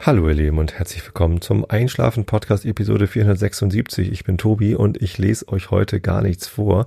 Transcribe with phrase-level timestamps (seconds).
[0.00, 4.12] Hallo ihr Lieben und herzlich willkommen zum Einschlafen Podcast Episode 476.
[4.12, 6.86] Ich bin Tobi und ich lese euch heute gar nichts vor,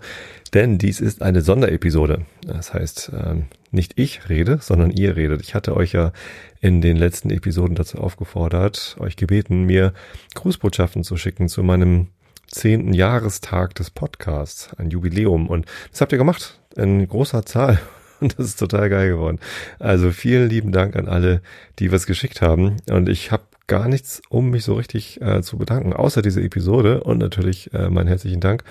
[0.53, 2.25] denn dies ist eine Sonderepisode.
[2.47, 5.41] Das heißt, ähm, nicht ich rede, sondern ihr redet.
[5.41, 6.13] Ich hatte euch ja
[6.61, 9.93] in den letzten Episoden dazu aufgefordert, euch gebeten, mir
[10.33, 12.07] Grußbotschaften zu schicken zu meinem
[12.47, 15.47] zehnten Jahrestag des Podcasts, ein Jubiläum.
[15.47, 17.77] Und das habt ihr gemacht in großer Zahl.
[18.21, 19.39] Und das ist total geil geworden.
[19.79, 21.41] Also vielen lieben Dank an alle,
[21.79, 22.77] die was geschickt haben.
[22.89, 27.03] Und ich habe gar nichts, um mich so richtig äh, zu bedanken, außer diese Episode
[27.03, 28.63] und natürlich äh, meinen herzlichen Dank.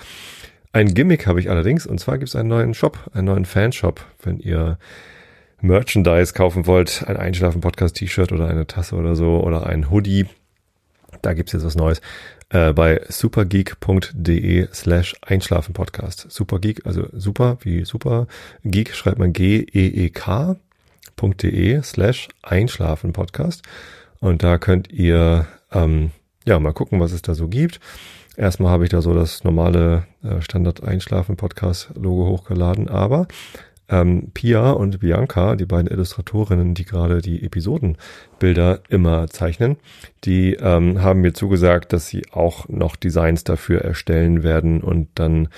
[0.73, 4.05] Ein Gimmick habe ich allerdings, und zwar gibt es einen neuen Shop, einen neuen Fanshop,
[4.23, 4.77] wenn ihr
[5.59, 10.27] Merchandise kaufen wollt, ein Einschlafen-Podcast-T-Shirt oder eine Tasse oder so oder ein Hoodie.
[11.21, 12.01] Da gibt's jetzt was Neues
[12.51, 16.27] äh, bei supergeek.de slash Einschlafen-Podcast.
[16.29, 18.27] Supergeek, also super wie super.
[18.63, 20.61] Geek schreibt man G-E-E-K.de
[21.83, 23.63] slash Einschlafen-Podcast.
[24.19, 26.11] Und da könnt ihr ähm,
[26.45, 27.79] ja mal gucken, was es da so gibt.
[28.37, 33.27] Erstmal habe ich da so das normale äh, Standard-Einschlafen-Podcast-Logo hochgeladen, aber
[33.91, 39.77] ähm, Pia und Bianca, die beiden Illustratorinnen, die gerade die Episodenbilder immer zeichnen,
[40.23, 45.49] die ähm, haben mir zugesagt, dass sie auch noch Designs dafür erstellen werden und dann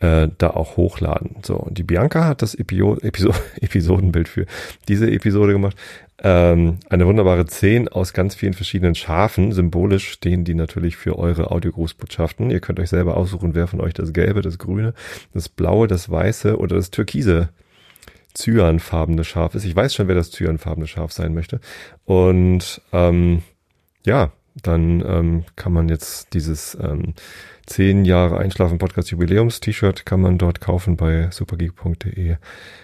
[0.00, 1.36] äh, da auch hochladen.
[1.42, 4.46] So, und die Bianca hat das Epio Episo Episodenbild für
[4.88, 5.76] diese Episode gemacht.
[6.24, 9.52] Ähm, eine wunderbare 10 aus ganz vielen verschiedenen Schafen.
[9.52, 12.50] Symbolisch stehen die natürlich für eure Audiogrußbotschaften.
[12.50, 14.94] Ihr könnt euch selber aussuchen, wer von euch das Gelbe, das Grüne,
[15.34, 17.50] das Blaue, das Weiße oder das Türkise
[18.34, 19.64] cyanfarbene Schaf ist.
[19.64, 21.60] Ich weiß schon, wer das cyanfarbene Schaf sein möchte.
[22.04, 23.42] Und ähm,
[24.04, 27.14] ja, dann ähm, kann man jetzt dieses ähm,
[27.66, 32.36] 10 Jahre Einschlafen Podcast Jubiläums T-Shirt kann man dort kaufen bei supergeek.de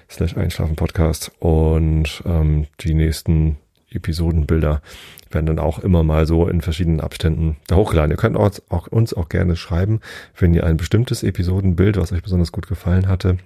[0.08, 3.56] slash Einschlafen Podcast und ähm, die nächsten
[3.90, 4.82] Episodenbilder
[5.30, 8.10] werden dann auch immer mal so in verschiedenen Abständen da hochgeladen.
[8.10, 10.00] Ihr könnt auch, auch, uns auch gerne schreiben,
[10.38, 13.38] wenn ihr ein bestimmtes Episodenbild, was euch besonders gut gefallen hatte,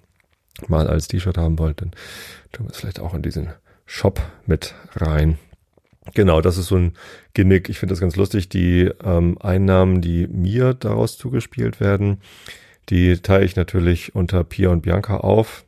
[0.69, 1.93] mal als T-Shirt haben wollt, dann
[2.53, 3.51] tun wir es vielleicht auch in diesen
[3.87, 5.39] Shop mit rein.
[6.15, 6.95] Genau, das ist so ein
[7.35, 7.69] Gimmick.
[7.69, 8.49] Ich finde das ganz lustig.
[8.49, 12.19] Die ähm, Einnahmen, die mir daraus zugespielt werden,
[12.89, 15.65] die teile ich natürlich unter Pia und Bianca auf.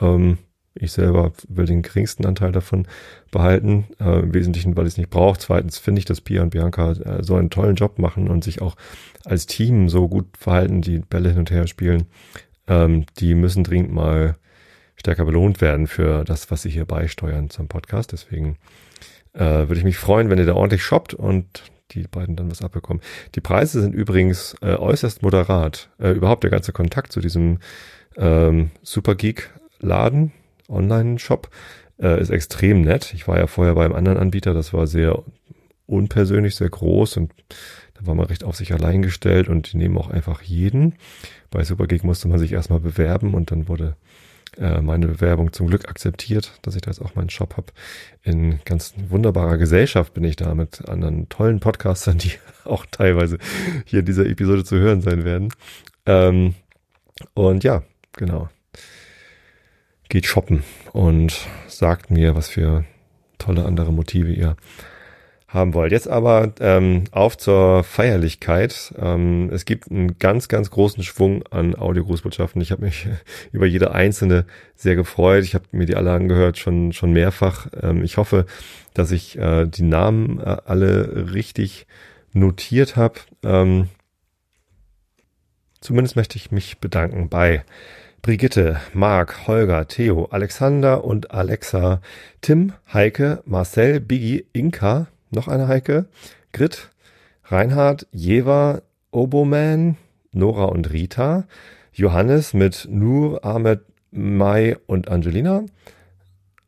[0.00, 0.38] Ähm,
[0.78, 2.86] ich selber will den geringsten Anteil davon
[3.30, 3.86] behalten.
[3.98, 5.38] Äh, Im Wesentlichen, weil ich es nicht brauche.
[5.38, 8.60] Zweitens finde ich, dass Pia und Bianca äh, so einen tollen Job machen und sich
[8.60, 8.76] auch
[9.24, 12.06] als Team so gut verhalten, die Bälle hin und her spielen,
[12.66, 14.36] ähm, die müssen dringend mal
[14.96, 18.12] stärker belohnt werden für das, was sie hier beisteuern zum Podcast.
[18.12, 18.56] Deswegen
[19.34, 22.62] äh, würde ich mich freuen, wenn ihr da ordentlich shoppt und die beiden dann was
[22.62, 23.02] abbekommen.
[23.34, 25.90] Die Preise sind übrigens äh, äußerst moderat.
[25.98, 27.58] Äh, überhaupt der ganze Kontakt zu diesem
[28.16, 30.32] ähm, Supergeek-Laden,
[30.68, 31.48] Online-Shop,
[32.00, 33.12] äh, ist extrem nett.
[33.14, 35.22] Ich war ja vorher bei einem anderen Anbieter, das war sehr
[35.86, 37.32] unpersönlich, sehr groß und
[37.98, 40.94] da war man recht auf sich allein gestellt und die nehmen auch einfach jeden.
[41.50, 43.96] Bei Supergeek musste man sich erstmal bewerben und dann wurde
[44.58, 47.66] äh, meine Bewerbung zum Glück akzeptiert, dass ich da jetzt auch meinen Shop habe.
[48.22, 52.32] In ganz wunderbarer Gesellschaft bin ich da mit anderen tollen Podcastern, die
[52.64, 53.38] auch teilweise
[53.84, 55.50] hier in dieser Episode zu hören sein werden.
[56.06, 56.54] Ähm,
[57.34, 57.82] und ja,
[58.12, 58.48] genau.
[60.08, 62.84] Geht shoppen und sagt mir, was für
[63.38, 64.56] tolle andere Motive ihr
[65.56, 65.90] haben wollt.
[65.90, 68.94] Jetzt aber ähm, auf zur Feierlichkeit.
[68.98, 72.62] Ähm, es gibt einen ganz, ganz großen Schwung an Audiogrußbotschaften.
[72.62, 73.08] Ich habe mich
[73.52, 74.44] über jede einzelne
[74.76, 75.42] sehr gefreut.
[75.42, 77.66] Ich habe mir die alle angehört, schon, schon mehrfach.
[77.82, 78.46] Ähm, ich hoffe,
[78.94, 81.86] dass ich äh, die Namen äh, alle richtig
[82.32, 83.14] notiert habe.
[83.42, 83.88] Ähm,
[85.80, 87.64] zumindest möchte ich mich bedanken bei
[88.22, 92.00] Brigitte, Marc, Holger, Theo, Alexander und Alexa,
[92.40, 96.06] Tim, Heike, Marcel, Biggie, Inka, noch eine Heike,
[96.52, 96.90] Grit,
[97.44, 99.96] Reinhard, Jeva, Oboman,
[100.32, 101.44] Nora und Rita,
[101.92, 105.64] Johannes mit Nur, Ahmed, Mai und Angelina,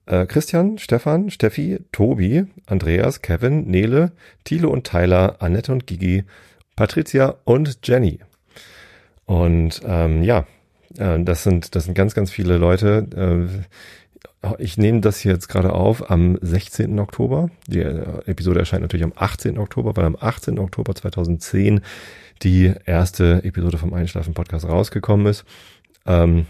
[0.07, 4.13] äh, Christian, Stefan, Steffi, Tobi, Andreas, Kevin, Nele,
[4.45, 6.25] Thilo und Tyler, Annette und Gigi,
[6.77, 8.21] Patricia und Jenny.
[9.27, 10.47] Und ähm, ja,
[10.97, 13.07] äh, das sind das sind ganz ganz viele Leute.
[13.15, 14.08] Äh,
[14.59, 16.99] ich nehme das jetzt gerade auf am 16.
[16.99, 17.51] Oktober.
[17.67, 19.59] Die äh, Episode erscheint natürlich am 18.
[19.59, 20.59] Oktober, weil am 18.
[20.59, 21.81] Oktober 2010
[22.43, 25.45] die erste Episode vom Einschlafen Podcast rausgekommen ist.
[26.07, 26.47] Ähm,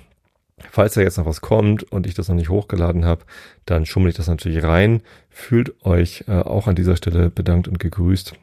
[0.70, 3.24] falls da jetzt noch was kommt und ich das noch nicht hochgeladen habe,
[3.64, 5.02] dann schummel ich das natürlich rein.
[5.30, 8.34] Fühlt euch äh, auch an dieser Stelle bedankt und gegrüßt.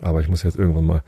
[0.00, 1.02] Aber ich muss jetzt irgendwann mal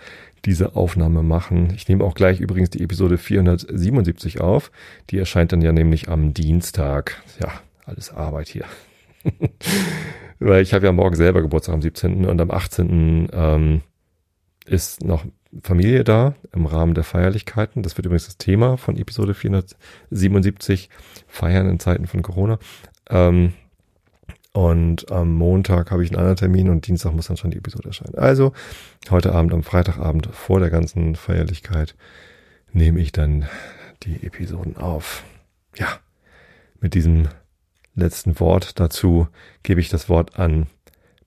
[0.45, 1.73] diese Aufnahme machen.
[1.75, 4.71] Ich nehme auch gleich übrigens die Episode 477 auf.
[5.11, 7.23] Die erscheint dann ja nämlich am Dienstag.
[7.41, 7.53] Ja,
[7.87, 8.65] alles Arbeit hier.
[10.41, 12.27] weil ich habe ja morgen selber Geburtstag am 17.
[12.27, 13.29] und am 18.
[13.33, 13.83] Ähm,
[14.67, 15.25] ist noch
[15.63, 17.83] Familie da im Rahmen der Feierlichkeiten.
[17.83, 20.89] Das wird übrigens das Thema von Episode 477,
[21.27, 22.59] Feiern in Zeiten von Corona.
[23.11, 23.53] Ähm,
[24.53, 27.89] und am Montag habe ich einen anderen Termin und Dienstag muss dann schon die Episode
[27.89, 28.17] erscheinen.
[28.17, 28.53] Also
[29.11, 31.95] heute Abend, am Freitagabend vor der ganzen Feierlichkeit
[32.73, 33.47] nehme ich dann
[34.03, 35.25] die Episoden auf.
[35.77, 35.89] Ja,
[36.81, 37.29] mit diesem
[37.95, 39.29] letzten Wort dazu
[39.63, 40.67] gebe ich das Wort an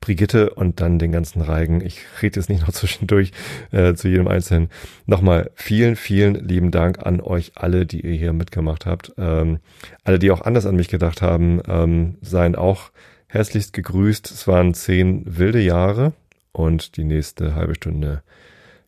[0.02, 1.82] Brigitte und dann den ganzen Reigen.
[1.82, 3.32] Ich rede jetzt nicht noch zwischendurch
[3.72, 4.70] äh, zu jedem Einzelnen.
[5.08, 9.14] Nochmal vielen, vielen lieben Dank an euch alle, die ihr hier mitgemacht habt.
[9.18, 9.60] Ähm,
[10.04, 12.92] alle, die auch anders an mich gedacht haben, ähm, seien auch
[13.36, 14.32] herzlichst gegrüßt.
[14.32, 16.14] Es waren zehn wilde Jahre
[16.54, 18.24] und die nächste halbe Stunde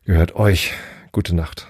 [0.04, 0.72] gehört euch.
[1.12, 1.66] Gute Nacht.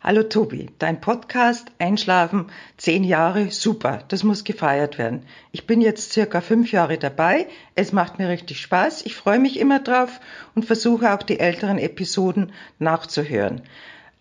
[0.00, 2.46] Hallo Tobi, dein Podcast Einschlafen,
[2.76, 5.24] zehn Jahre, super, das muss gefeiert werden.
[5.50, 9.58] Ich bin jetzt circa fünf Jahre dabei, es macht mir richtig Spaß, ich freue mich
[9.58, 10.20] immer drauf
[10.54, 13.62] und versuche auch die älteren Episoden nachzuhören.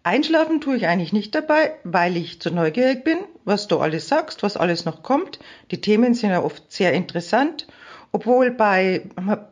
[0.01, 4.44] Einschlafen tue ich eigentlich nicht dabei, weil ich zu neugierig bin, was du alles sagst,
[4.44, 5.39] was alles noch kommt.
[5.71, 7.68] Die Themen sind ja oft sehr interessant
[8.15, 9.01] obwohl bei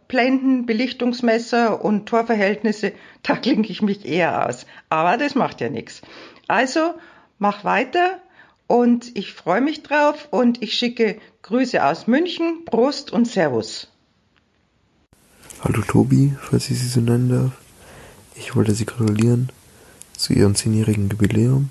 [0.07, 4.66] Blenden, Belichtungsmesser und Torverhältnisse, da klinke ich mich eher aus.
[4.88, 6.01] Aber das macht ja nichts.
[6.48, 6.94] Also
[7.40, 8.22] mach weiter
[8.68, 13.89] und ich freue mich drauf und ich schicke Grüße aus München, Prost und Servus.
[15.62, 17.51] Hallo Tobi, falls ich Sie so nennen darf.
[18.36, 19.50] Ich wollte Sie gratulieren
[20.16, 21.69] zu Ihrem zehnjährigen Jubiläum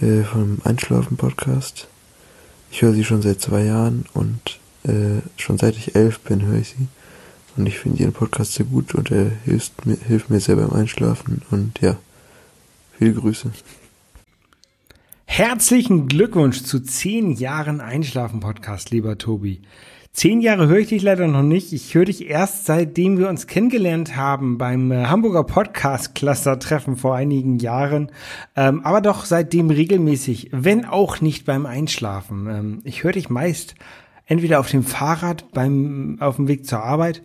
[0.00, 1.88] äh, vom Einschlafen-Podcast.
[2.70, 6.58] Ich höre Sie schon seit zwei Jahren und äh, schon seit ich elf bin, höre
[6.58, 6.88] ich sie.
[7.56, 10.72] Und ich finde ihren Podcast sehr gut und er hilft mir, hilft mir sehr beim
[10.72, 11.42] Einschlafen.
[11.50, 11.96] Und ja,
[12.98, 13.50] viele Grüße.
[15.24, 19.60] Herzlichen Glückwunsch zu zehn Jahren Einschlafen-Podcast, lieber Tobi.
[20.16, 21.74] Zehn Jahre höre ich dich leider noch nicht.
[21.74, 26.96] Ich höre dich erst seitdem wir uns kennengelernt haben beim äh, Hamburger Podcast Cluster Treffen
[26.96, 28.10] vor einigen Jahren.
[28.56, 32.46] Ähm, aber doch seitdem regelmäßig, wenn auch nicht beim Einschlafen.
[32.48, 33.74] Ähm, ich höre dich meist
[34.24, 37.22] entweder auf dem Fahrrad beim auf dem Weg zur Arbeit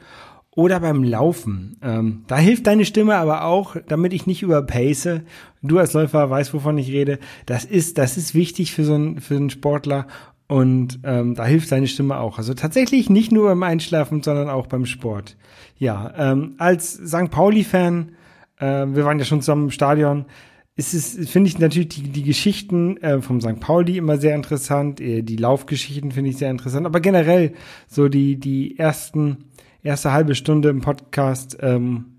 [0.53, 1.77] oder beim Laufen.
[1.81, 5.21] Ähm, da hilft deine Stimme aber auch, damit ich nicht überpace.
[5.61, 7.19] Du als Läufer weißt, wovon ich rede.
[7.45, 10.07] Das ist, das ist wichtig für so einen, für einen Sportler.
[10.51, 12.37] Und ähm, da hilft deine Stimme auch.
[12.37, 15.37] Also tatsächlich nicht nur beim Einschlafen, sondern auch beim Sport.
[15.77, 17.31] Ja, ähm, als St.
[17.31, 18.11] Pauli-Fan,
[18.59, 20.25] äh, wir waren ja schon zusammen im Stadion,
[20.75, 23.61] ist es, finde ich natürlich die, die Geschichten äh, vom St.
[23.61, 27.53] Pauli immer sehr interessant, äh, die Laufgeschichten finde ich sehr interessant, aber generell
[27.87, 29.45] so die, die ersten,
[29.83, 32.17] erste halbe Stunde im Podcast, ähm,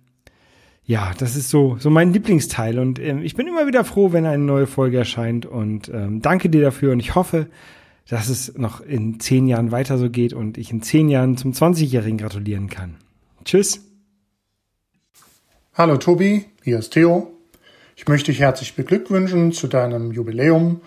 [0.84, 4.25] ja, das ist so, so mein Lieblingsteil und ähm, ich bin immer wieder froh, wenn
[4.25, 7.49] eine neue Folge erscheint und ähm, danke dir dafür und ich hoffe,
[8.09, 11.53] dass es noch in zehn Jahren weiter so geht und ich in zehn Jahren zum
[11.53, 12.97] 20-Jährigen gratulieren kann.
[13.45, 13.81] Tschüss.
[15.75, 17.33] Hallo Tobi, hier ist Theo.
[17.97, 20.81] Ich möchte dich herzlich beglückwünschen zu deinem Jubiläum.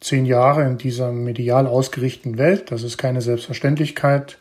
[0.00, 4.38] Zehn Jahre in dieser medial ausgerichteten Welt, das ist keine Selbstverständlichkeit.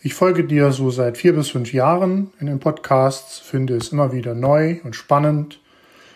[0.00, 4.12] Ich folge dir so seit vier bis fünf Jahren in den Podcasts, finde es immer
[4.12, 5.60] wieder neu und spannend.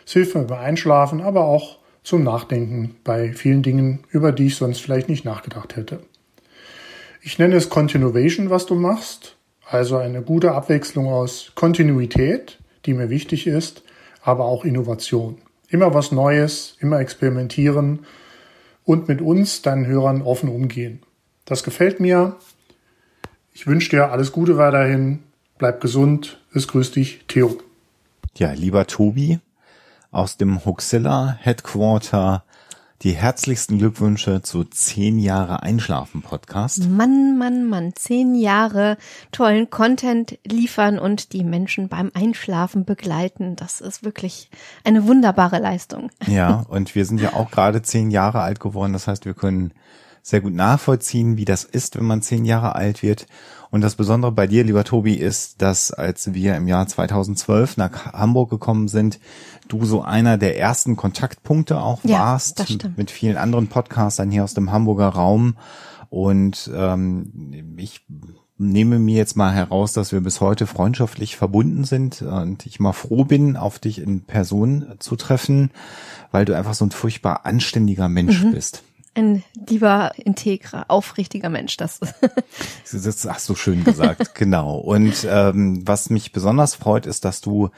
[0.06, 1.79] Es hilft mir beim Einschlafen, aber auch
[2.10, 6.00] zum Nachdenken bei vielen Dingen, über die ich sonst vielleicht nicht nachgedacht hätte.
[7.22, 13.10] Ich nenne es Continuation, was du machst, also eine gute Abwechslung aus Kontinuität, die mir
[13.10, 13.84] wichtig ist,
[14.22, 15.38] aber auch Innovation.
[15.68, 18.00] Immer was Neues, immer experimentieren
[18.84, 21.02] und mit uns, deinen Hörern, offen umgehen.
[21.44, 22.34] Das gefällt mir.
[23.52, 25.20] Ich wünsche dir alles Gute weiterhin.
[25.58, 26.40] Bleib gesund.
[26.52, 27.56] Es grüßt dich, Theo.
[28.36, 29.38] Ja, lieber Tobi,
[30.10, 32.44] aus dem Huxilla Headquarter
[33.02, 36.86] die herzlichsten Glückwünsche zu zehn Jahre Einschlafen Podcast.
[36.86, 38.98] Mann, Mann, Mann, zehn Jahre
[39.32, 43.56] tollen Content liefern und die Menschen beim Einschlafen begleiten.
[43.56, 44.50] Das ist wirklich
[44.84, 46.10] eine wunderbare Leistung.
[46.26, 48.92] Ja, und wir sind ja auch gerade zehn Jahre alt geworden.
[48.92, 49.72] Das heißt, wir können
[50.22, 53.26] sehr gut nachvollziehen, wie das ist, wenn man zehn Jahre alt wird.
[53.70, 58.12] Und das Besondere bei dir, lieber Tobi, ist, dass als wir im Jahr 2012 nach
[58.12, 59.20] Hamburg gekommen sind,
[59.68, 64.54] du so einer der ersten Kontaktpunkte auch ja, warst mit vielen anderen Podcastern hier aus
[64.54, 65.56] dem Hamburger Raum.
[66.08, 68.04] Und ähm, ich
[68.58, 72.92] nehme mir jetzt mal heraus, dass wir bis heute freundschaftlich verbunden sind und ich mal
[72.92, 75.70] froh bin, auf dich in Person zu treffen,
[76.32, 78.52] weil du einfach so ein furchtbar anständiger Mensch mhm.
[78.52, 78.82] bist
[79.14, 81.76] ein lieber, integrer, aufrichtiger Mensch.
[81.76, 82.00] Das,
[82.92, 84.76] das hast du schön gesagt, genau.
[84.76, 87.70] Und ähm, was mich besonders freut, ist, dass du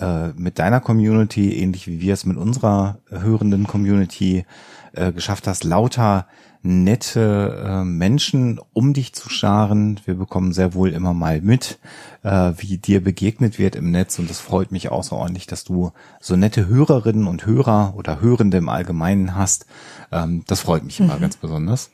[0.00, 4.44] äh, mit deiner Community, ähnlich wie wir es mit unserer hörenden Community
[4.92, 6.26] äh, geschafft hast, lauter
[6.62, 10.00] nette äh, Menschen um dich zu scharen.
[10.04, 11.78] Wir bekommen sehr wohl immer mal mit,
[12.22, 16.36] äh, wie dir begegnet wird im Netz und es freut mich außerordentlich, dass du so
[16.36, 19.66] nette Hörerinnen und Hörer oder Hörende im Allgemeinen hast.
[20.10, 21.20] Ähm, das freut mich immer mhm.
[21.20, 21.90] ganz besonders.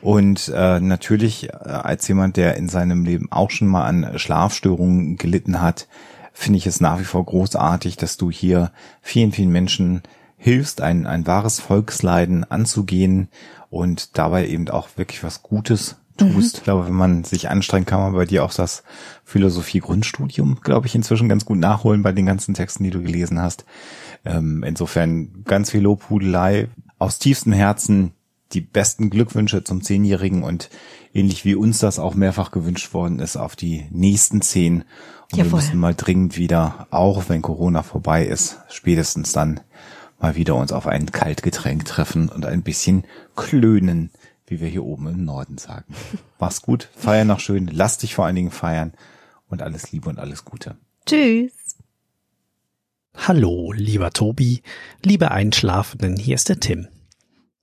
[0.00, 5.16] Und äh, natürlich äh, als jemand, der in seinem Leben auch schon mal an Schlafstörungen
[5.16, 5.86] gelitten hat,
[6.32, 8.70] finde ich es nach wie vor großartig, dass du hier
[9.02, 10.02] vielen, vielen Menschen
[10.36, 13.28] hilfst, ein, ein wahres Volksleiden anzugehen
[13.70, 16.34] und dabei eben auch wirklich was Gutes tust.
[16.34, 16.40] Mhm.
[16.40, 18.82] Ich glaube, wenn man sich anstrengt, kann man bei dir auch das
[19.24, 23.64] Philosophie-Grundstudium, glaube ich, inzwischen ganz gut nachholen bei den ganzen Texten, die du gelesen hast.
[24.24, 28.12] Ähm, insofern ganz viel Lobhudelei aus tiefstem Herzen
[28.52, 30.70] die besten Glückwünsche zum Zehnjährigen und
[31.12, 34.84] ähnlich wie uns das auch mehrfach gewünscht worden ist, auf die nächsten zehn.
[35.30, 35.52] Und Jawohl.
[35.52, 39.60] wir müssen mal dringend wieder, auch wenn Corona vorbei ist, spätestens dann
[40.18, 43.04] mal wieder uns auf ein Kaltgetränk treffen und ein bisschen
[43.36, 44.10] klönen,
[44.46, 45.94] wie wir hier oben im Norden sagen.
[46.38, 48.92] Mach's gut, feier noch schön, lass dich vor allen Dingen feiern
[49.48, 50.76] und alles Liebe und alles Gute.
[51.06, 51.52] Tschüss.
[53.16, 54.62] Hallo, lieber Tobi,
[55.02, 56.88] liebe Einschlafenden, hier ist der Tim.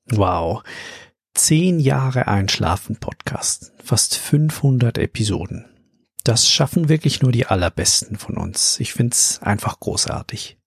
[0.07, 0.63] Wow.
[1.33, 5.65] Zehn Jahre Einschlafen Podcast, fast 500 Episoden.
[6.23, 8.79] Das schaffen wirklich nur die allerbesten von uns.
[8.79, 10.57] Ich find's einfach großartig.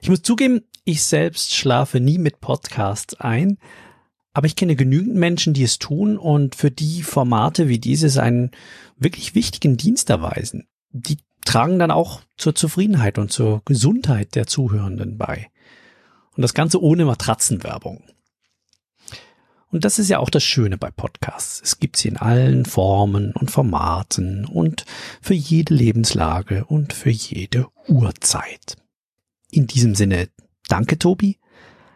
[0.00, 3.58] Ich muss zugeben, ich selbst schlafe nie mit Podcasts ein,
[4.32, 8.52] aber ich kenne genügend Menschen, die es tun und für die Formate wie dieses einen
[8.96, 10.68] wirklich wichtigen Dienst erweisen.
[10.90, 15.50] Die tragen dann auch zur Zufriedenheit und zur Gesundheit der Zuhörenden bei.
[16.36, 18.04] Und das Ganze ohne Matratzenwerbung.
[19.72, 21.60] Und das ist ja auch das Schöne bei Podcasts.
[21.62, 24.84] Es gibt sie in allen Formen und Formaten und
[25.20, 28.76] für jede Lebenslage und für jede Uhrzeit.
[29.50, 30.28] In diesem Sinne,
[30.70, 31.36] danke Tobi,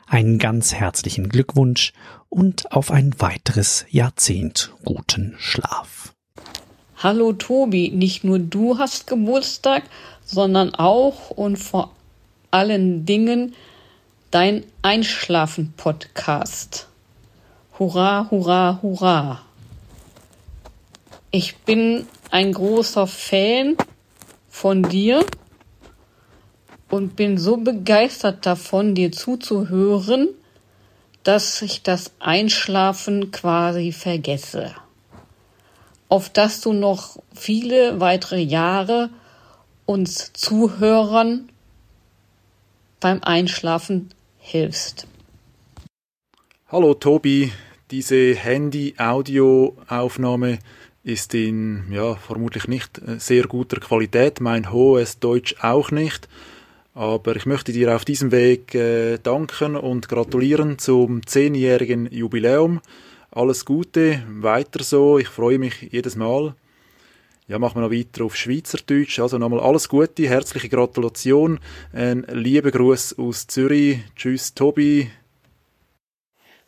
[0.07, 1.93] einen ganz herzlichen Glückwunsch
[2.29, 6.13] und auf ein weiteres Jahrzehnt guten Schlaf.
[6.97, 9.85] Hallo Tobi, nicht nur du hast Geburtstag,
[10.25, 11.93] sondern auch und vor
[12.51, 13.55] allen Dingen
[14.31, 16.89] dein Einschlafen-Podcast.
[17.79, 19.43] Hurra, hurra, hurra.
[21.31, 23.77] Ich bin ein großer Fan
[24.49, 25.25] von dir
[26.95, 30.29] und bin so begeistert davon, dir zuzuhören,
[31.25, 34.77] dass ich das Einschlafen quasi vergesse.
[36.09, 39.11] Auf dass du noch viele weitere Jahre
[39.87, 41.49] uns Zuhörern
[43.01, 45.09] beim Einschlafen hilfst.
[46.69, 47.51] Hallo Tobi,
[47.91, 50.61] diese Handy-Audio-Aufnahme
[51.03, 56.29] ist in ja vermutlich nicht äh, sehr guter Qualität, mein hohes Deutsch auch nicht.
[56.95, 62.81] Aber ich möchte dir auf diesem Weg äh, danken und gratulieren zum zehnjährigen Jubiläum.
[63.33, 65.19] Alles Gute, weiter so.
[65.19, 66.55] Ich freue mich jedes Mal.
[67.49, 69.19] Ja, machen wir noch weiter auf Schweizerdeutsch.
[69.19, 71.59] Also nochmal alles Gute, herzliche Gratulation.
[71.93, 73.99] Ein lieber Gruß aus Zürich.
[74.15, 75.11] Tschüss, Tobi.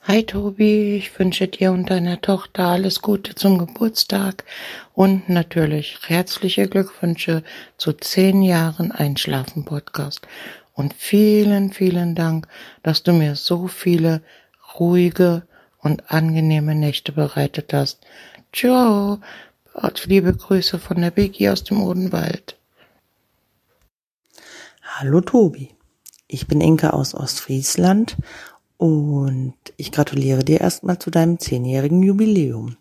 [0.09, 4.45] Hi Tobi, ich wünsche dir und deiner Tochter alles Gute zum Geburtstag
[4.95, 7.43] und natürlich herzliche Glückwünsche
[7.77, 10.21] zu zehn Jahren Einschlafen Podcast.
[10.75, 12.47] Und vielen, vielen Dank,
[12.85, 14.23] dass du mir so viele
[14.79, 15.43] ruhige
[15.81, 18.07] und angenehme Nächte bereitet hast.
[18.53, 19.19] Ciao,
[20.05, 22.57] liebe Grüße von der Biggie aus dem Odenwald.
[24.83, 25.75] Hallo Tobi,
[26.29, 28.17] ich bin Inke aus Ostfriesland
[28.77, 32.77] und ich gratuliere dir erstmal zu deinem zehnjährigen Jubiläum.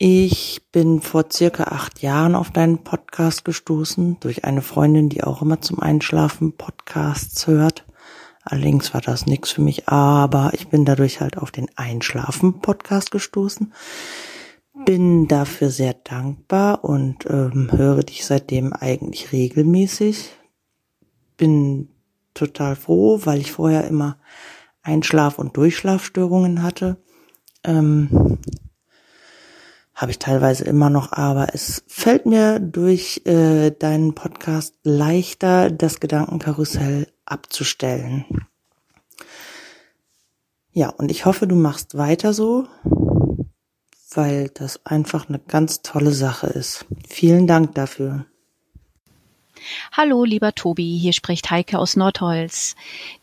[0.00, 5.42] Ich bin vor circa acht Jahren auf deinen Podcast gestoßen durch eine Freundin, die auch
[5.42, 7.84] immer zum Einschlafen Podcasts hört.
[8.44, 13.10] Allerdings war das nichts für mich, aber ich bin dadurch halt auf den Einschlafen Podcast
[13.10, 13.74] gestoßen.
[14.86, 20.30] Bin dafür sehr dankbar und ähm, höre dich seitdem eigentlich regelmäßig.
[21.36, 21.88] Bin
[22.38, 24.18] total froh, weil ich vorher immer
[24.82, 26.96] Einschlaf- und Durchschlafstörungen hatte.
[27.64, 28.38] Ähm,
[29.94, 35.98] habe ich teilweise immer noch, aber es fällt mir durch äh, deinen Podcast leichter, das
[35.98, 38.24] Gedankenkarussell abzustellen.
[40.70, 42.68] Ja, und ich hoffe, du machst weiter so,
[44.14, 46.86] weil das einfach eine ganz tolle Sache ist.
[47.08, 48.26] Vielen Dank dafür.
[49.92, 52.76] Hallo, lieber Tobi, hier spricht Heike aus Nordholz,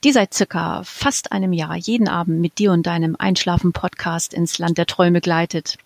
[0.04, 4.78] die seit circa fast einem Jahr jeden Abend mit dir und deinem Einschlafen-Podcast ins Land
[4.78, 5.78] der Träume gleitet.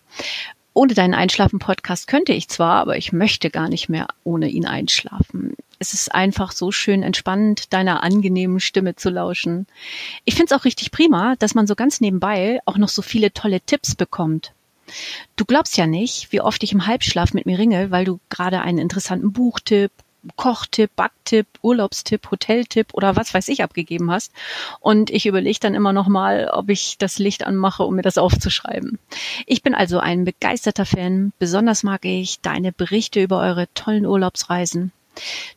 [0.72, 5.54] Ohne deinen Einschlafen-Podcast könnte ich zwar, aber ich möchte gar nicht mehr ohne ihn einschlafen.
[5.78, 9.66] Es ist einfach so schön entspannend, deiner angenehmen Stimme zu lauschen.
[10.24, 13.32] Ich finde es auch richtig prima, dass man so ganz nebenbei auch noch so viele
[13.32, 14.52] tolle Tipps bekommt.
[15.36, 18.60] Du glaubst ja nicht, wie oft ich im Halbschlaf mit mir ringe, weil du gerade
[18.60, 19.92] einen interessanten Buchtipp,
[20.36, 24.32] Kochtipp, Backtipp, Urlaubstipp, Hoteltipp oder was weiß ich abgegeben hast.
[24.80, 28.18] Und ich überlege dann immer noch mal, ob ich das Licht anmache, um mir das
[28.18, 28.98] aufzuschreiben.
[29.46, 31.32] Ich bin also ein begeisterter Fan.
[31.38, 34.92] Besonders mag ich deine Berichte über eure tollen Urlaubsreisen.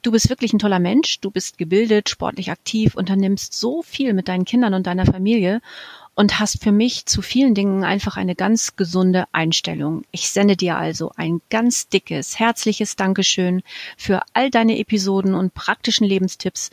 [0.01, 1.19] Du bist wirklich ein toller Mensch.
[1.19, 5.61] Du bist gebildet, sportlich aktiv, unternimmst so viel mit deinen Kindern und deiner Familie
[6.15, 10.03] und hast für mich zu vielen Dingen einfach eine ganz gesunde Einstellung.
[10.11, 13.63] Ich sende dir also ein ganz dickes, herzliches Dankeschön
[13.97, 16.69] für all deine Episoden und praktischen Lebenstipps.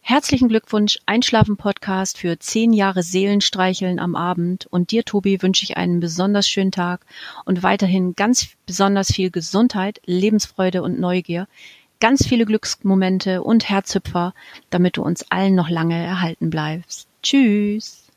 [0.00, 4.66] Herzlichen Glückwunsch, Einschlafen Podcast für zehn Jahre Seelenstreicheln am Abend.
[4.70, 7.04] Und dir, Tobi, wünsche ich einen besonders schönen Tag
[7.44, 11.46] und weiterhin ganz besonders viel Gesundheit, Lebensfreude und Neugier.
[12.00, 14.32] Ganz viele Glücksmomente und Herzhüpfer,
[14.70, 17.08] damit du uns allen noch lange erhalten bleibst.
[17.22, 18.07] Tschüss.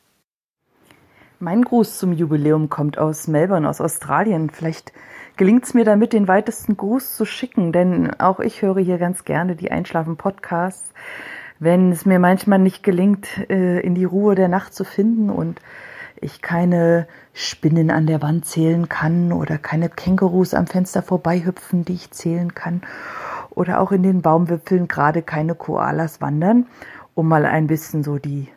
[1.44, 4.52] Mein Gruß zum Jubiläum kommt aus Melbourne, aus Australien.
[4.52, 4.94] Vielleicht
[5.38, 9.26] gelingt es mir damit, den weitesten Gruß zu schicken, denn auch ich höre hier ganz
[9.26, 10.94] gerne die Einschlafen-Podcasts.
[11.58, 15.60] Wenn es mir manchmal nicht gelingt, äh, in die Ruhe der Nacht zu finden und
[16.18, 21.94] ich keine Spinnen an der Wand zählen kann oder keine Kängurus am Fenster vorbeihüpfen, die
[21.94, 22.82] ich zählen kann
[23.50, 26.68] oder auch in den Baumwipfeln gerade keine Koalas wandern,
[27.16, 28.48] um mal ein bisschen so die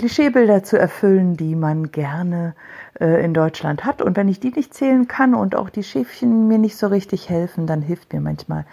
[0.00, 2.54] Klischeebilder zu erfüllen, die man gerne
[2.98, 4.00] äh, in Deutschland hat.
[4.00, 7.28] Und wenn ich die nicht zählen kann und auch die Schäfchen mir nicht so richtig
[7.28, 8.64] helfen, dann hilft mir manchmal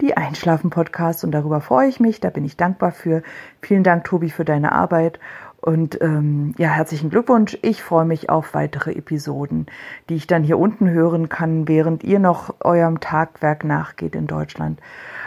[0.00, 3.24] die Einschlafen-Podcast und darüber freue ich mich, da bin ich dankbar für.
[3.60, 5.18] Vielen Dank, Tobi, für deine Arbeit
[5.60, 7.58] und ähm, ja, herzlichen Glückwunsch.
[7.62, 9.66] Ich freue mich auf weitere Episoden,
[10.08, 14.78] die ich dann hier unten hören kann, während ihr noch eurem Tagwerk nachgeht in Deutschland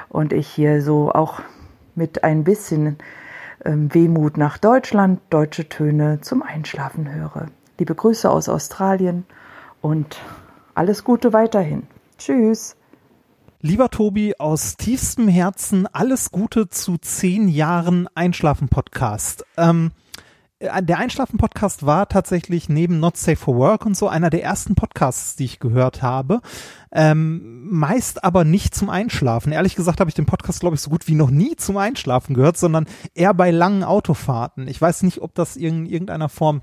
[0.08, 1.42] und ich hier so auch
[1.96, 2.98] mit ein bisschen
[3.66, 7.48] Wehmut nach Deutschland, deutsche Töne zum Einschlafen höre.
[7.78, 9.26] Liebe Grüße aus Australien
[9.82, 10.18] und
[10.76, 11.84] alles Gute weiterhin.
[12.18, 12.76] Tschüss.
[13.62, 19.46] Lieber Tobi, aus tiefstem Herzen alles Gute zu zehn Jahren Einschlafen-Podcast.
[19.56, 20.03] Ähm, äh,
[20.82, 25.36] der Einschlafen-Podcast war tatsächlich neben Not Safe for Work und so einer der ersten Podcasts,
[25.36, 26.42] die ich gehört habe.
[26.92, 29.52] Ähm, meist aber nicht zum Einschlafen.
[29.52, 32.34] Ehrlich gesagt habe ich den Podcast, glaube ich, so gut wie noch nie zum Einschlafen
[32.34, 34.68] gehört, sondern eher bei langen Autofahrten.
[34.68, 36.62] Ich weiß nicht, ob das in irgendeiner Form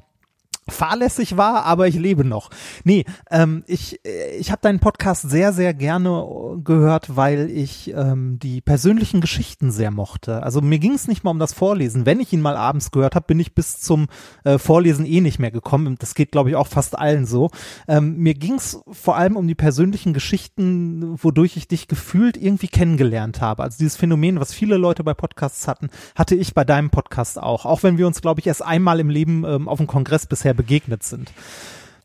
[0.71, 2.51] fahrlässig war, aber ich lebe noch.
[2.85, 4.01] Nee, ähm, ich,
[4.39, 9.91] ich habe deinen Podcast sehr, sehr gerne gehört, weil ich ähm, die persönlichen Geschichten sehr
[9.91, 10.43] mochte.
[10.43, 12.07] Also mir ging es nicht mal um das Vorlesen.
[12.07, 14.09] Wenn ich ihn mal abends gehört habe, bin ich bis zum
[14.45, 15.97] äh, Vorlesen eh nicht mehr gekommen.
[15.99, 17.51] Das geht, glaube ich, auch fast allen so.
[17.89, 22.69] Ähm, mir ging es vor allem um die persönlichen Geschichten, wodurch ich dich gefühlt irgendwie
[22.69, 23.63] kennengelernt habe.
[23.63, 27.67] Also dieses Phänomen, was viele Leute bei Podcasts hatten, hatte ich bei deinem Podcast auch.
[27.67, 30.55] Auch wenn wir uns, glaube ich, erst einmal im Leben ähm, auf dem Kongress bisher
[30.61, 31.33] begegnet sind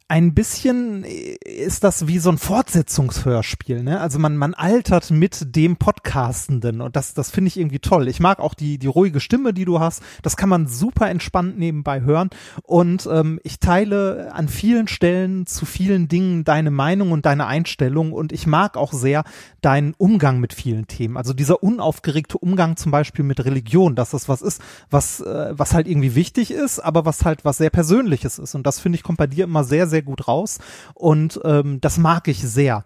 [0.08, 4.00] ein bisschen ist das wie so ein Fortsetzungshörspiel, ne?
[4.02, 8.08] Also man, man altert mit dem Podcastenden und das, das finde ich irgendwie toll.
[8.08, 10.04] Ich mag auch die, die ruhige Stimme, die du hast.
[10.22, 12.30] Das kann man super entspannt nebenbei hören
[12.62, 18.14] und ähm, ich teile an vielen Stellen zu vielen Dingen deine Meinung und deine Einstellung
[18.14, 19.24] und ich mag auch sehr
[19.62, 21.18] deinen Umgang mit vielen Themen.
[21.18, 25.74] Also dieser unaufgeregte Umgang zum Beispiel mit Religion, dass das was ist, was, äh, was
[25.74, 29.04] halt irgendwie wichtig ist, aber was halt was sehr Persönliches ist und das finde ich
[29.04, 30.60] kommt bei dir immer sehr, sehr sehr gut raus
[30.94, 32.84] und ähm, das mag ich sehr.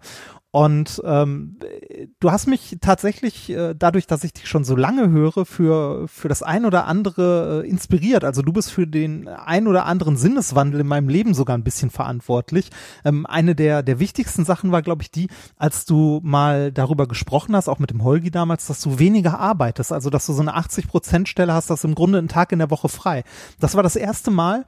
[0.52, 1.58] Und ähm,
[2.18, 6.28] du hast mich tatsächlich, äh, dadurch, dass ich dich schon so lange höre, für, für
[6.28, 8.24] das ein oder andere äh, inspiriert.
[8.24, 11.90] Also du bist für den ein oder anderen Sinneswandel in meinem Leben sogar ein bisschen
[11.90, 12.70] verantwortlich.
[13.04, 17.54] Ähm, eine der, der wichtigsten Sachen war, glaube ich, die, als du mal darüber gesprochen
[17.54, 19.92] hast, auch mit dem Holgi damals, dass du weniger arbeitest.
[19.92, 22.88] Also dass du so eine 80-Prozent-Stelle hast, das im Grunde einen Tag in der Woche
[22.88, 23.22] frei.
[23.60, 24.66] Das war das erste Mal,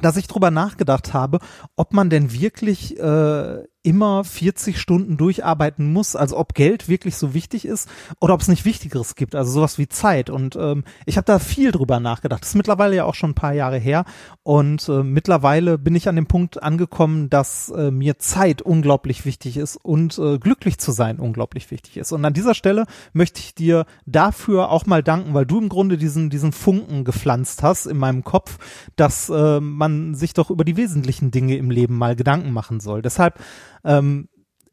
[0.00, 1.38] dass ich drüber nachgedacht habe,
[1.76, 7.34] ob man denn wirklich äh, immer 40 Stunden durcharbeiten muss, also ob Geld wirklich so
[7.34, 7.88] wichtig ist
[8.20, 10.30] oder ob es nicht Wichtigeres gibt, also sowas wie Zeit.
[10.30, 12.42] Und ähm, ich habe da viel drüber nachgedacht.
[12.42, 14.04] Das ist mittlerweile ja auch schon ein paar Jahre her.
[14.44, 19.56] Und äh, mittlerweile bin ich an dem Punkt angekommen, dass äh, mir Zeit unglaublich wichtig
[19.56, 22.12] ist und äh, glücklich zu sein unglaublich wichtig ist.
[22.12, 25.98] Und an dieser Stelle möchte ich dir dafür auch mal danken, weil du im Grunde
[25.98, 28.58] diesen, diesen Funken gepflanzt hast in meinem Kopf,
[28.94, 33.02] dass äh, man sich doch über die wesentlichen Dinge im Leben mal Gedanken machen soll.
[33.02, 33.40] Deshalb
[33.84, 34.28] ähm,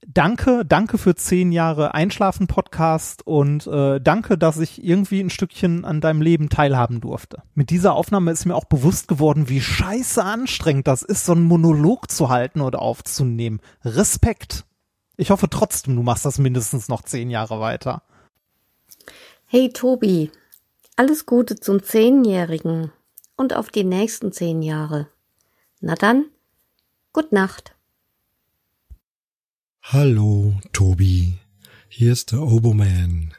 [0.08, 6.02] danke, danke für zehn Jahre Einschlafen-Podcast und äh, danke, dass ich irgendwie ein Stückchen an
[6.02, 7.44] deinem Leben teilhaben durfte.
[7.54, 11.44] Mit dieser Aufnahme ist mir auch bewusst geworden, wie scheiße anstrengend das ist, so einen
[11.44, 13.62] Monolog zu halten oder aufzunehmen.
[13.84, 14.66] Respekt.
[15.18, 18.04] Ich hoffe trotzdem, du machst das mindestens noch zehn Jahre weiter.
[19.46, 20.32] Hey Tobi,
[20.96, 22.92] alles Gute zum Zehnjährigen
[23.36, 25.08] und auf die nächsten zehn Jahre.
[25.82, 26.26] Na dann,
[27.14, 27.76] gut Nacht.
[29.92, 31.34] Hallo, Tobi.
[31.88, 33.34] Hier ist der Oboman.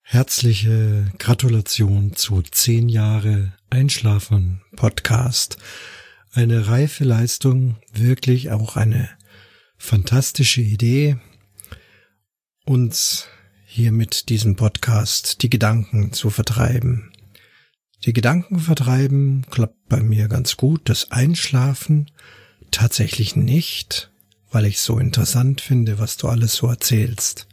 [0.00, 5.56] Herzliche Gratulation zu zehn Jahre Einschlafen Podcast.
[6.30, 9.10] Eine reife Leistung, wirklich auch eine
[9.76, 11.16] fantastische Idee,
[12.64, 13.26] uns
[13.66, 17.10] hier mit diesem Podcast die Gedanken zu vertreiben.
[18.04, 22.08] Die Gedanken vertreiben klappt bei mir ganz gut, das Einschlafen
[22.70, 24.09] tatsächlich nicht
[24.50, 27.46] weil ich so interessant finde, was du alles so erzählst.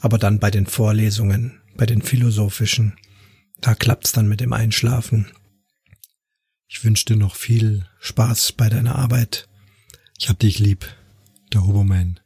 [0.00, 2.96] Aber dann bei den Vorlesungen, bei den philosophischen,
[3.60, 5.26] da klappt's dann mit dem Einschlafen.
[6.68, 9.48] Ich wünsche dir noch viel Spaß bei deiner Arbeit.
[10.18, 10.86] Ich hab dich lieb,
[11.52, 12.20] der Hoboman.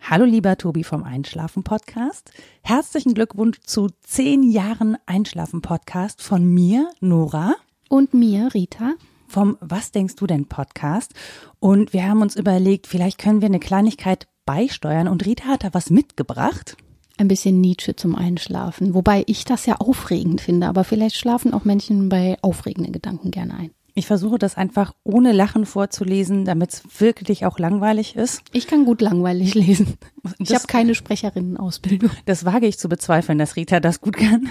[0.00, 2.32] Hallo lieber Tobi vom Einschlafen Podcast.
[2.62, 7.54] Herzlichen Glückwunsch zu zehn Jahren Einschlafen Podcast von mir, Nora.
[7.88, 8.94] Und mir, Rita
[9.34, 11.12] vom Was denkst du denn Podcast.
[11.58, 15.08] Und wir haben uns überlegt, vielleicht können wir eine Kleinigkeit beisteuern.
[15.08, 16.76] Und Rita hat da was mitgebracht.
[17.16, 18.94] Ein bisschen Nietzsche zum Einschlafen.
[18.94, 20.68] Wobei ich das ja aufregend finde.
[20.68, 23.70] Aber vielleicht schlafen auch Menschen bei aufregenden Gedanken gerne ein.
[23.96, 28.42] Ich versuche das einfach ohne Lachen vorzulesen, damit es wirklich auch langweilig ist.
[28.52, 29.94] Ich kann gut langweilig lesen.
[30.38, 32.10] Ich habe keine Sprecherinnenausbildung.
[32.24, 34.48] Das wage ich zu bezweifeln, dass Rita das gut kann.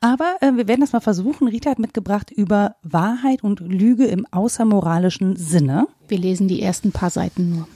[0.00, 1.48] Aber äh, wir werden das mal versuchen.
[1.48, 5.88] Rita hat mitgebracht über Wahrheit und Lüge im außermoralischen Sinne.
[6.06, 7.66] Wir lesen die ersten paar Seiten nur.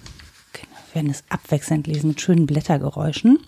[0.53, 3.41] Genau, wir werden es abwechselnd lesen mit schönen Blättergeräuschen.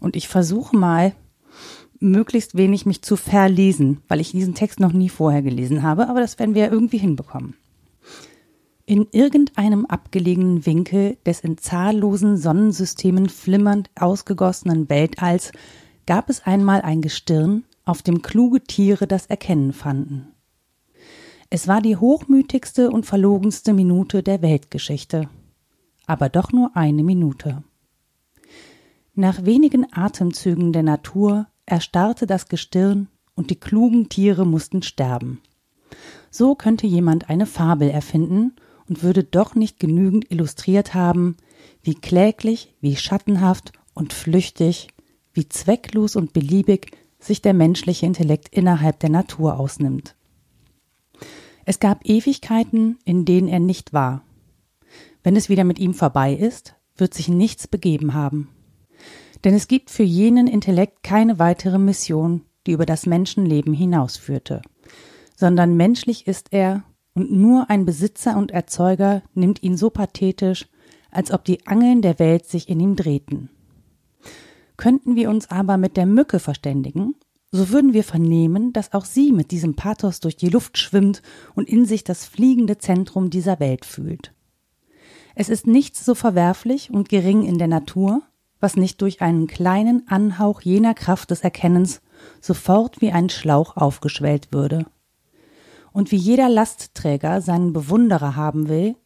[0.00, 1.12] Und ich versuche mal
[2.04, 6.20] möglichst wenig mich zu verlesen, weil ich diesen Text noch nie vorher gelesen habe, aber
[6.20, 7.54] das werden wir irgendwie hinbekommen.
[8.86, 15.52] In irgendeinem abgelegenen Winkel des in zahllosen Sonnensystemen flimmernd ausgegossenen Weltalls
[16.06, 20.28] gab es einmal ein Gestirn, auf dem kluge Tiere das Erkennen fanden.
[21.48, 25.28] Es war die hochmütigste und verlogenste Minute der Weltgeschichte,
[26.06, 27.62] aber doch nur eine Minute.
[29.14, 35.40] Nach wenigen Atemzügen der Natur erstarrte das Gestirn und die klugen Tiere mussten sterben.
[36.30, 38.54] So könnte jemand eine Fabel erfinden
[38.88, 41.36] und würde doch nicht genügend illustriert haben,
[41.82, 44.88] wie kläglich, wie schattenhaft und flüchtig,
[45.32, 50.14] wie zwecklos und beliebig sich der menschliche Intellekt innerhalb der Natur ausnimmt.
[51.64, 54.22] Es gab Ewigkeiten, in denen er nicht war.
[55.22, 58.48] Wenn es wieder mit ihm vorbei ist, wird sich nichts begeben haben.
[59.44, 64.62] Denn es gibt für jenen Intellekt keine weitere Mission, die über das Menschenleben hinausführte,
[65.36, 66.84] sondern menschlich ist er,
[67.16, 70.66] und nur ein Besitzer und Erzeuger nimmt ihn so pathetisch,
[71.12, 73.50] als ob die Angeln der Welt sich in ihm drehten.
[74.76, 77.14] Könnten wir uns aber mit der Mücke verständigen,
[77.52, 81.22] so würden wir vernehmen, dass auch sie mit diesem Pathos durch die Luft schwimmt
[81.54, 84.32] und in sich das fliegende Zentrum dieser Welt fühlt.
[85.36, 88.22] Es ist nichts so verwerflich und gering in der Natur,
[88.60, 92.00] was nicht durch einen kleinen Anhauch jener Kraft des Erkennens
[92.40, 94.86] sofort wie ein Schlauch aufgeschwellt würde.
[95.92, 98.96] Und wie jeder Lastträger seinen Bewunderer haben will,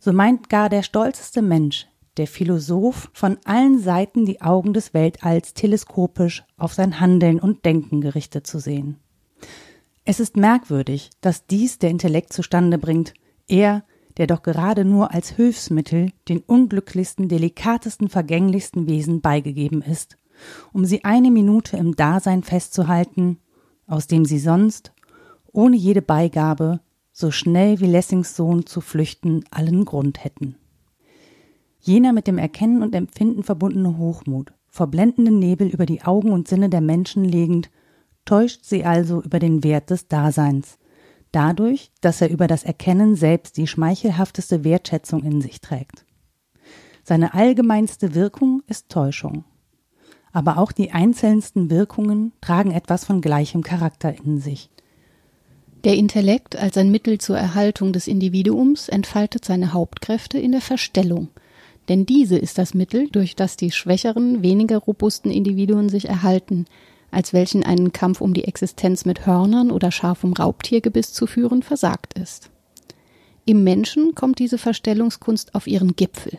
[0.00, 1.86] so meint gar der stolzeste Mensch,
[2.16, 8.00] der Philosoph, von allen Seiten die Augen des Weltalls teleskopisch auf sein Handeln und Denken
[8.00, 8.98] gerichtet zu sehen.
[10.04, 13.14] Es ist merkwürdig, dass dies der Intellekt zustande bringt,
[13.48, 13.84] er,
[14.16, 20.16] der doch gerade nur als Hilfsmittel den unglücklichsten, delikatesten, vergänglichsten Wesen beigegeben ist,
[20.72, 23.38] um sie eine Minute im Dasein festzuhalten,
[23.86, 24.92] aus dem sie sonst,
[25.52, 26.80] ohne jede Beigabe,
[27.12, 30.56] so schnell wie Lessings Sohn zu flüchten, allen Grund hätten.
[31.78, 36.48] Jener mit dem Erkennen und Empfinden verbundene Hochmut, vor blendenden Nebel über die Augen und
[36.48, 37.70] Sinne der Menschen legend,
[38.24, 40.78] täuscht sie also über den Wert des Daseins,
[41.32, 46.04] dadurch, dass er über das Erkennen selbst die schmeichelhafteste Wertschätzung in sich trägt.
[47.02, 49.44] Seine allgemeinste Wirkung ist Täuschung.
[50.32, 54.70] Aber auch die einzelnsten Wirkungen tragen etwas von gleichem Charakter in sich.
[55.84, 61.28] Der Intellekt als ein Mittel zur Erhaltung des Individuums entfaltet seine Hauptkräfte in der Verstellung,
[61.88, 66.66] denn diese ist das Mittel, durch das die schwächeren, weniger robusten Individuen sich erhalten,
[67.12, 72.18] als welchen einen Kampf um die Existenz mit Hörnern oder scharfem Raubtiergebiss zu führen versagt
[72.18, 72.50] ist.
[73.44, 76.38] Im Menschen kommt diese Verstellungskunst auf ihren Gipfel.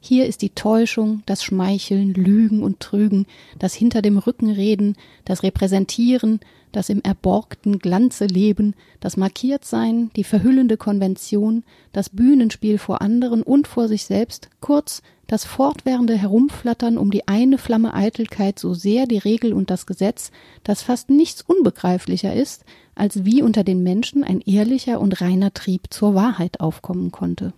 [0.00, 3.26] Hier ist die Täuschung, das Schmeicheln, Lügen und Trügen,
[3.58, 6.38] das hinter dem Rücken reden, das Repräsentieren,
[6.70, 13.66] das im erborgten Glanze leben, das Markiertsein, die verhüllende Konvention, das Bühnenspiel vor anderen und
[13.66, 19.18] vor sich selbst, kurz das fortwährende Herumflattern um die eine Flamme Eitelkeit so sehr die
[19.18, 20.30] Regel und das Gesetz,
[20.62, 25.88] dass fast nichts unbegreiflicher ist, als wie unter den Menschen ein ehrlicher und reiner Trieb
[25.90, 27.52] zur Wahrheit aufkommen konnte.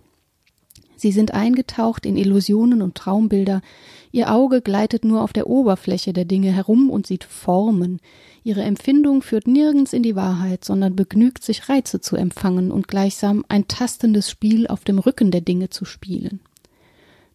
[0.99, 3.61] Sie sind eingetaucht in Illusionen und Traumbilder,
[4.11, 8.01] ihr Auge gleitet nur auf der Oberfläche der Dinge herum und sieht Formen,
[8.43, 13.45] ihre Empfindung führt nirgends in die Wahrheit, sondern begnügt sich Reize zu empfangen und gleichsam
[13.47, 16.41] ein tastendes Spiel auf dem Rücken der Dinge zu spielen.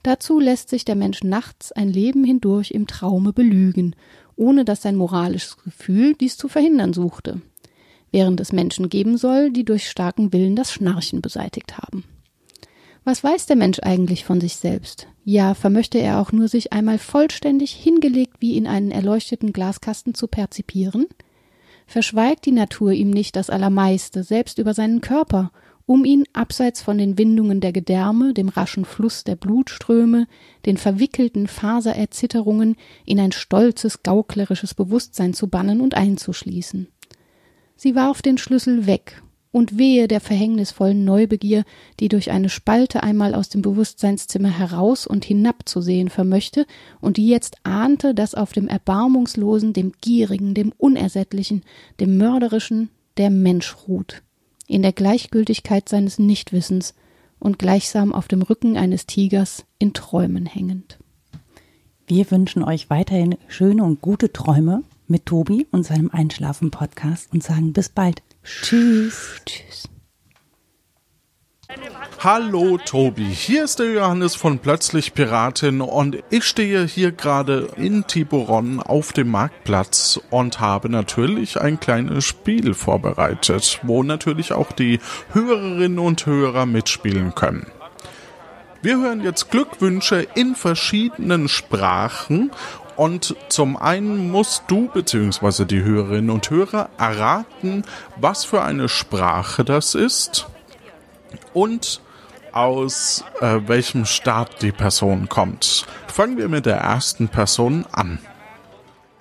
[0.05, 3.97] Dazu lässt sich der Mensch nachts ein Leben hindurch im Traume belügen,
[4.37, 7.41] ohne dass sein moralisches Gefühl dies zu verhindern suchte,
[8.13, 12.05] während es Menschen geben soll, die durch starken Willen das Schnarchen beseitigt haben.
[13.05, 15.09] Was weiß der Mensch eigentlich von sich selbst?
[15.25, 20.29] Ja, vermöchte er auch nur sich einmal vollständig hingelegt wie in einen erleuchteten Glaskasten zu
[20.29, 21.07] perzipieren?
[21.87, 25.51] Verschweigt die Natur ihm nicht das Allermeiste, selbst über seinen Körper,
[25.87, 30.27] um ihn abseits von den Windungen der Gedärme, dem raschen Fluss der Blutströme,
[30.65, 36.89] den verwickelten Fasererzitterungen in ein stolzes, gauklerisches Bewusstsein zu bannen und einzuschließen.
[37.77, 39.23] Sie warf den Schlüssel weg
[39.55, 41.63] und wehe der verhängnisvollen Neubegier,
[42.01, 46.67] die durch eine Spalte einmal aus dem Bewusstseinszimmer heraus und hinab zu sehen vermöchte
[47.01, 51.63] und die jetzt ahnte, dass auf dem Erbarmungslosen, dem Gierigen, dem Unersättlichen,
[52.01, 54.24] dem Mörderischen der Mensch ruht,
[54.67, 56.95] in der Gleichgültigkeit seines Nichtwissens
[57.39, 60.99] und gleichsam auf dem Rücken eines Tigers in Träumen hängend.
[62.07, 67.73] Wir wünschen euch weiterhin schöne und gute Träume mit Tobi und seinem Einschlafen-Podcast und sagen
[67.73, 68.23] bis bald.
[68.43, 69.41] Tschüss.
[69.45, 69.89] Tschüss.
[72.21, 78.07] Hallo Tobi, hier ist der Johannes von Plötzlich Piratin und ich stehe hier gerade in
[78.07, 85.01] Tiburon auf dem Marktplatz und habe natürlich ein kleines Spiel vorbereitet, wo natürlich auch die
[85.33, 87.67] Hörerinnen und Hörer mitspielen können.
[88.81, 92.53] Wir hören jetzt Glückwünsche in verschiedenen Sprachen
[92.97, 95.65] und zum einen musst du bzw.
[95.67, 97.85] die Hörerinnen und Hörer erraten,
[98.17, 100.47] was für eine Sprache das ist
[101.54, 102.02] und
[102.52, 105.86] aus äh, welchem Staat die Person kommt.
[106.08, 108.20] Fangen wir mit der ersten Person an.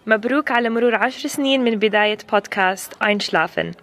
[0.07, 3.77] مبروك على مرور عشر سنين من بداية بودكاست Einschlafen.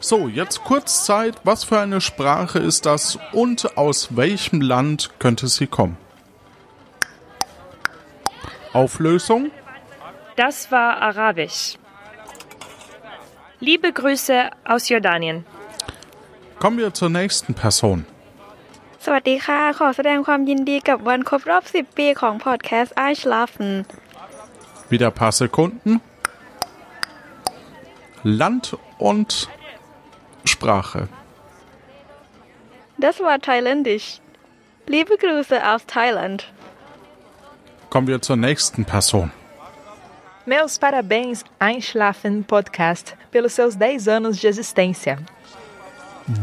[0.00, 1.34] So, jetzt kurz Zeit.
[1.44, 5.96] Was für eine Sprache ist das und aus welchem Land könnte sie kommen?
[8.72, 9.50] Auflösung?
[10.36, 11.76] Das war Arabisch.
[13.60, 15.44] Liebe Grüße aus Jordanien.
[16.62, 17.98] Kommen wir zur nächsten Person.
[19.04, 23.70] สวัสดีค่ะ ขอแสดงความยินดีกับวันครบรอบ 10 ปีของพอดแคสต์ I Schlafen
[24.90, 25.90] Wieder ein paar Sekunden.
[28.24, 29.48] Land und
[30.44, 31.08] Sprache.
[32.98, 34.20] Das war thailändisch.
[34.86, 36.38] Liebe Grüße aus Thailand.
[37.90, 39.32] Kommen wir zur nächsten Person.
[40.44, 45.18] Meus parabéns, Einschlafen Podcast, pelos seus 10 anos de existência.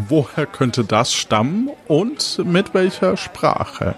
[0.08, 3.96] Woher könnte das stammen und mit welcher Sprache?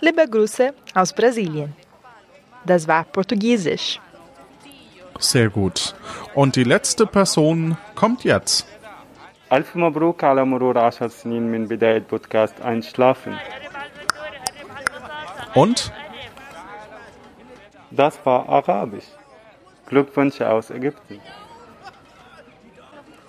[0.00, 1.74] Liebe Grüße aus Brasilien.
[2.64, 4.00] Das war Portugiesisch.
[5.18, 5.94] Sehr gut.
[6.34, 8.66] Und die letzte Person kommt jetzt.
[9.52, 13.38] ألف مبروك على مرور عشر سنين من بداية بودكاست Einschlafen.
[15.54, 15.92] Und?
[17.90, 19.06] Das war Arabisch.
[19.86, 21.20] Glückwünsche aus Ägypten.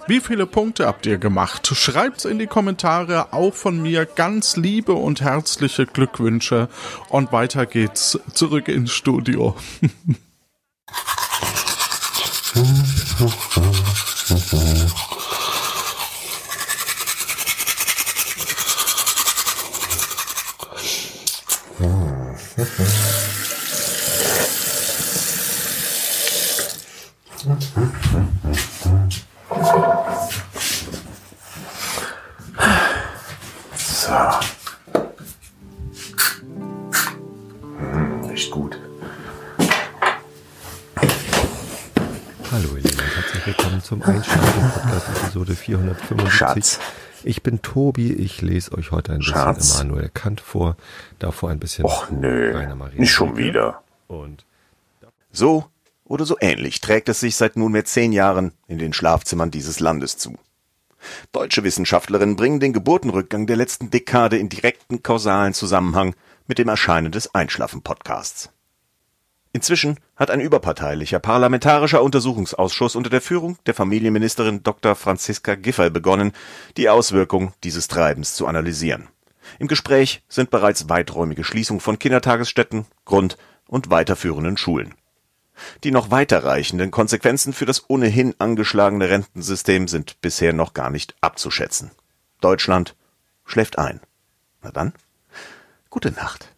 [0.07, 1.67] Wie viele Punkte habt ihr gemacht?
[1.67, 6.69] Schreibt's in die Kommentare, auch von mir ganz liebe und herzliche Glückwünsche.
[7.09, 9.57] Und weiter geht's zurück ins Studio.
[43.85, 46.33] zum Einschlafen Podcast Episode 475.
[46.33, 46.81] Schatz.
[47.23, 49.81] Ich bin Tobi, ich lese euch heute ein bisschen Schatz.
[49.81, 50.79] Immanuel Kant vor,
[51.19, 52.67] davor ein bisschen Och nö,
[52.97, 53.83] nicht schon wieder.
[54.07, 54.47] Und
[55.33, 55.67] So
[56.05, 60.17] oder so ähnlich trägt es sich seit nunmehr zehn Jahren in den Schlafzimmern dieses Landes
[60.17, 60.35] zu.
[61.33, 66.15] Deutsche Wissenschaftlerinnen bringen den Geburtenrückgang der letzten Dekade in direkten kausalen Zusammenhang
[66.47, 68.49] mit dem Erscheinen des Einschlafen-Podcasts.
[69.55, 74.97] Inzwischen hat ein überparteilicher parlamentarischer Untersuchungsausschuss unter der Führung der Familienministerin Dr.
[74.97, 76.33] Franziska Giffey begonnen,
[76.77, 79.07] die Auswirkungen dieses Treibens zu analysieren.
[79.61, 83.39] Im Gespräch sind bereits weiträumige Schließungen von Kindertagesstätten, Grund-
[83.69, 84.97] und weiterführenden Schulen.
[85.85, 91.93] Die noch weiterreichenden Konsequenzen für das ohnehin angeschlagene Rentensystem sind bisher noch gar nicht abzuschätzen.
[92.41, 92.97] Deutschland
[93.45, 94.01] schläft ein.
[94.63, 94.95] Na dann,
[95.91, 96.54] gute Nacht.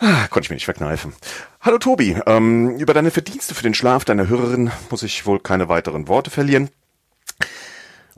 [0.00, 1.12] Ah, konnte ich mir nicht verkneifen.
[1.60, 5.68] Hallo Tobi, ähm, über deine Verdienste für den Schlaf deiner Hörerin muss ich wohl keine
[5.68, 6.70] weiteren Worte verlieren.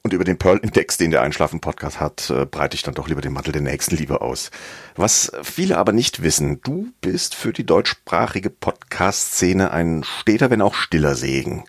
[0.03, 3.33] Und über den Pearl-Index, den der Einschlafen-Podcast hat, äh, breite ich dann doch lieber den
[3.33, 4.51] Mantel der Nächstenliebe aus.
[4.95, 10.75] Was viele aber nicht wissen, du bist für die deutschsprachige Podcast-Szene ein steter, wenn auch
[10.75, 11.65] stiller Segen.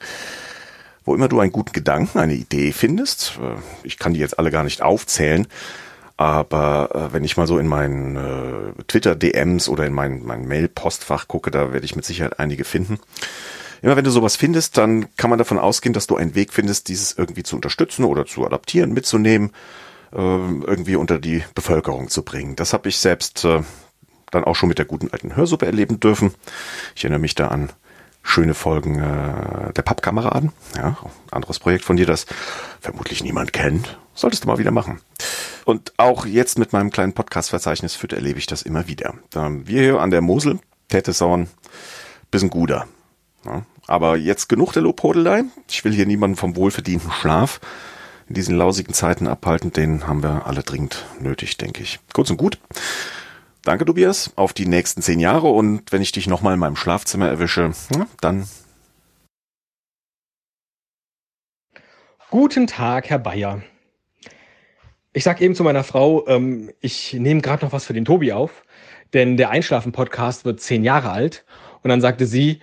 [1.06, 4.52] Wo immer du einen guten Gedanken, eine Idee findest, äh, ich kann die jetzt alle
[4.52, 5.48] gar nicht aufzählen,
[6.22, 11.28] aber äh, wenn ich mal so in meinen äh, Twitter-DMs oder in mein, mein Mail-Postfach
[11.28, 13.00] gucke, da werde ich mit Sicherheit einige finden.
[13.82, 16.90] Immer wenn du sowas findest, dann kann man davon ausgehen, dass du einen Weg findest,
[16.90, 19.50] dieses irgendwie zu unterstützen oder zu adaptieren, mitzunehmen,
[20.14, 22.56] äh, irgendwie unter die Bevölkerung zu bringen.
[22.56, 23.64] Das habe ich selbst äh,
[24.30, 26.36] dann auch schon mit der guten alten Hörsuppe erleben dürfen.
[26.96, 27.72] Ich erinnere mich da an
[28.24, 30.52] schöne Folgen äh, der Pappkameraden.
[30.76, 30.98] Ja,
[31.32, 32.26] anderes Projekt von dir, das
[32.80, 33.98] vermutlich niemand kennt.
[34.14, 35.02] Solltest du mal wieder machen.
[35.66, 39.14] Und auch jetzt mit meinem kleinen Podcast-Verzeichnis führt erlebe ich das immer wieder.
[39.34, 41.48] Wir hier an der Mosel, Tätesauern,
[42.30, 42.88] bisschen guter.
[43.46, 45.44] Ja, aber jetzt genug der Lobhudelei.
[45.70, 47.60] Ich will hier niemanden vom wohlverdienten Schlaf
[48.28, 49.74] in diesen lausigen Zeiten abhalten.
[49.74, 52.00] Den haben wir alle dringend nötig, denke ich.
[52.14, 52.60] Kurz und gut.
[53.64, 57.28] Danke, Tobias, auf die nächsten zehn Jahre und wenn ich dich nochmal in meinem Schlafzimmer
[57.28, 57.72] erwische,
[58.20, 58.48] dann.
[62.32, 63.62] Guten Tag, Herr Bayer.
[65.14, 68.32] Ich sag eben zu meiner Frau, ähm, ich nehme gerade noch was für den Tobi
[68.34, 68.64] auf,
[69.14, 71.46] denn der Einschlafen-Podcast wird zehn Jahre alt.
[71.84, 72.62] Und dann sagte sie,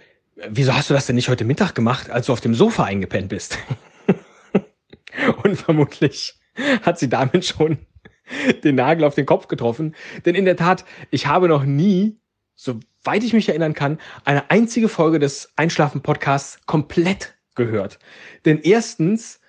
[0.49, 3.29] wieso hast du das denn nicht heute Mittag gemacht, als du auf dem Sofa eingepennt
[3.29, 3.57] bist?
[5.45, 6.35] Und vermutlich
[6.83, 7.79] hat sie damit schon
[8.65, 9.95] den Nagel auf den Kopf getroffen.
[10.25, 12.19] Denn in der Tat, ich habe noch nie,
[12.55, 17.99] soweit ich mich erinnern kann, eine einzige Folge des Einschlafen-Podcasts komplett gehört.
[18.45, 19.41] Denn erstens,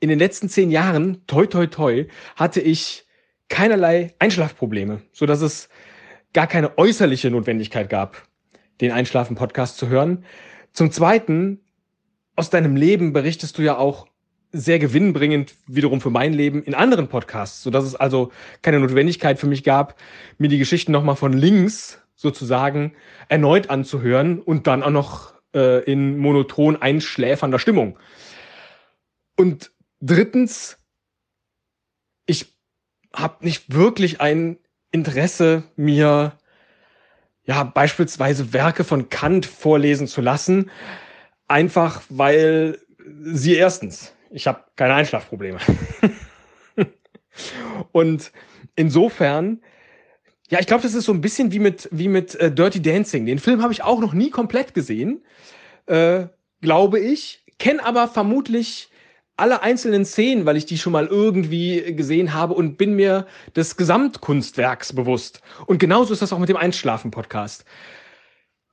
[0.00, 3.06] in den letzten zehn Jahren, toi toi toi, hatte ich
[3.48, 5.68] keinerlei Einschlafprobleme, so dass es
[6.32, 8.28] gar keine äußerliche Notwendigkeit gab,
[8.80, 10.24] den Einschlafen-Podcast zu hören.
[10.72, 11.60] Zum Zweiten,
[12.36, 14.08] aus deinem Leben berichtest du ja auch
[14.54, 18.30] sehr gewinnbringend wiederum für mein Leben in anderen Podcasts, so dass es also
[18.62, 19.96] keine Notwendigkeit für mich gab,
[20.38, 22.94] mir die Geschichten nochmal von links sozusagen
[23.28, 27.98] erneut anzuhören und dann auch noch äh, in monoton einschläfernder Stimmung.
[29.36, 30.78] Und drittens,
[32.26, 32.54] ich
[33.12, 34.56] habe nicht wirklich ein
[34.92, 36.38] Interesse, mir
[37.44, 40.70] ja beispielsweise Werke von Kant vorlesen zu lassen,
[41.48, 42.78] einfach weil
[43.24, 45.58] sie erstens ich habe keine Einschlafprobleme.
[47.92, 48.32] und
[48.74, 49.62] insofern,
[50.50, 53.26] ja, ich glaube, das ist so ein bisschen wie mit, wie mit äh, Dirty Dancing.
[53.26, 55.24] Den Film habe ich auch noch nie komplett gesehen,
[55.86, 56.26] äh,
[56.60, 58.90] glaube ich, kenne aber vermutlich
[59.36, 63.76] alle einzelnen Szenen, weil ich die schon mal irgendwie gesehen habe und bin mir des
[63.76, 65.42] Gesamtkunstwerks bewusst.
[65.66, 67.64] Und genauso ist das auch mit dem Einschlafen-Podcast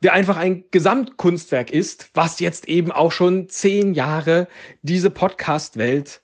[0.03, 4.47] der einfach ein Gesamtkunstwerk ist, was jetzt eben auch schon zehn Jahre
[4.81, 6.21] diese Podcast-Welt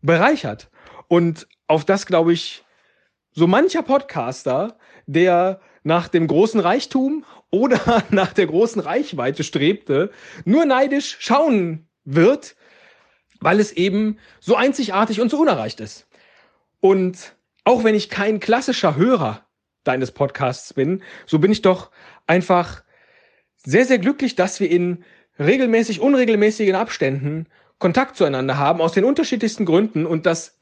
[0.00, 0.70] bereichert.
[1.08, 2.64] Und auf das, glaube ich,
[3.32, 10.10] so mancher Podcaster, der nach dem großen Reichtum oder nach der großen Reichweite strebte,
[10.44, 12.56] nur neidisch schauen wird,
[13.40, 16.06] weil es eben so einzigartig und so unerreicht ist.
[16.80, 19.46] Und auch wenn ich kein klassischer Hörer
[19.84, 21.90] deines Podcasts bin, so bin ich doch
[22.26, 22.83] einfach
[23.64, 25.04] sehr, sehr glücklich, dass wir in
[25.38, 27.46] regelmäßig, unregelmäßigen Abständen
[27.78, 30.58] Kontakt zueinander haben, aus den unterschiedlichsten Gründen und das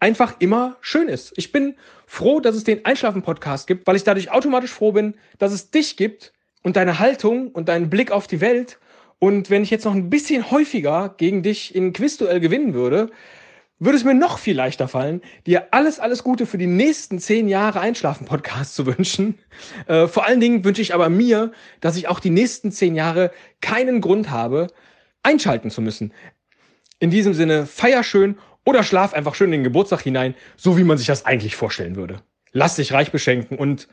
[0.00, 1.32] einfach immer schön ist.
[1.36, 5.52] Ich bin froh, dass es den Einschlafen-Podcast gibt, weil ich dadurch automatisch froh bin, dass
[5.52, 6.32] es dich gibt
[6.62, 8.78] und deine Haltung und deinen Blick auf die Welt.
[9.18, 13.10] Und wenn ich jetzt noch ein bisschen häufiger gegen dich in Quizduell gewinnen würde,
[13.78, 17.48] würde es mir noch viel leichter fallen, dir alles, alles Gute für die nächsten zehn
[17.48, 19.38] Jahre Einschlafen-Podcast zu wünschen.
[19.86, 23.30] Äh, vor allen Dingen wünsche ich aber mir, dass ich auch die nächsten zehn Jahre
[23.60, 24.68] keinen Grund habe,
[25.22, 26.12] einschalten zu müssen.
[27.00, 30.84] In diesem Sinne, feier schön oder schlaf einfach schön in den Geburtstag hinein, so wie
[30.84, 32.22] man sich das eigentlich vorstellen würde.
[32.52, 33.88] Lass dich reich beschenken und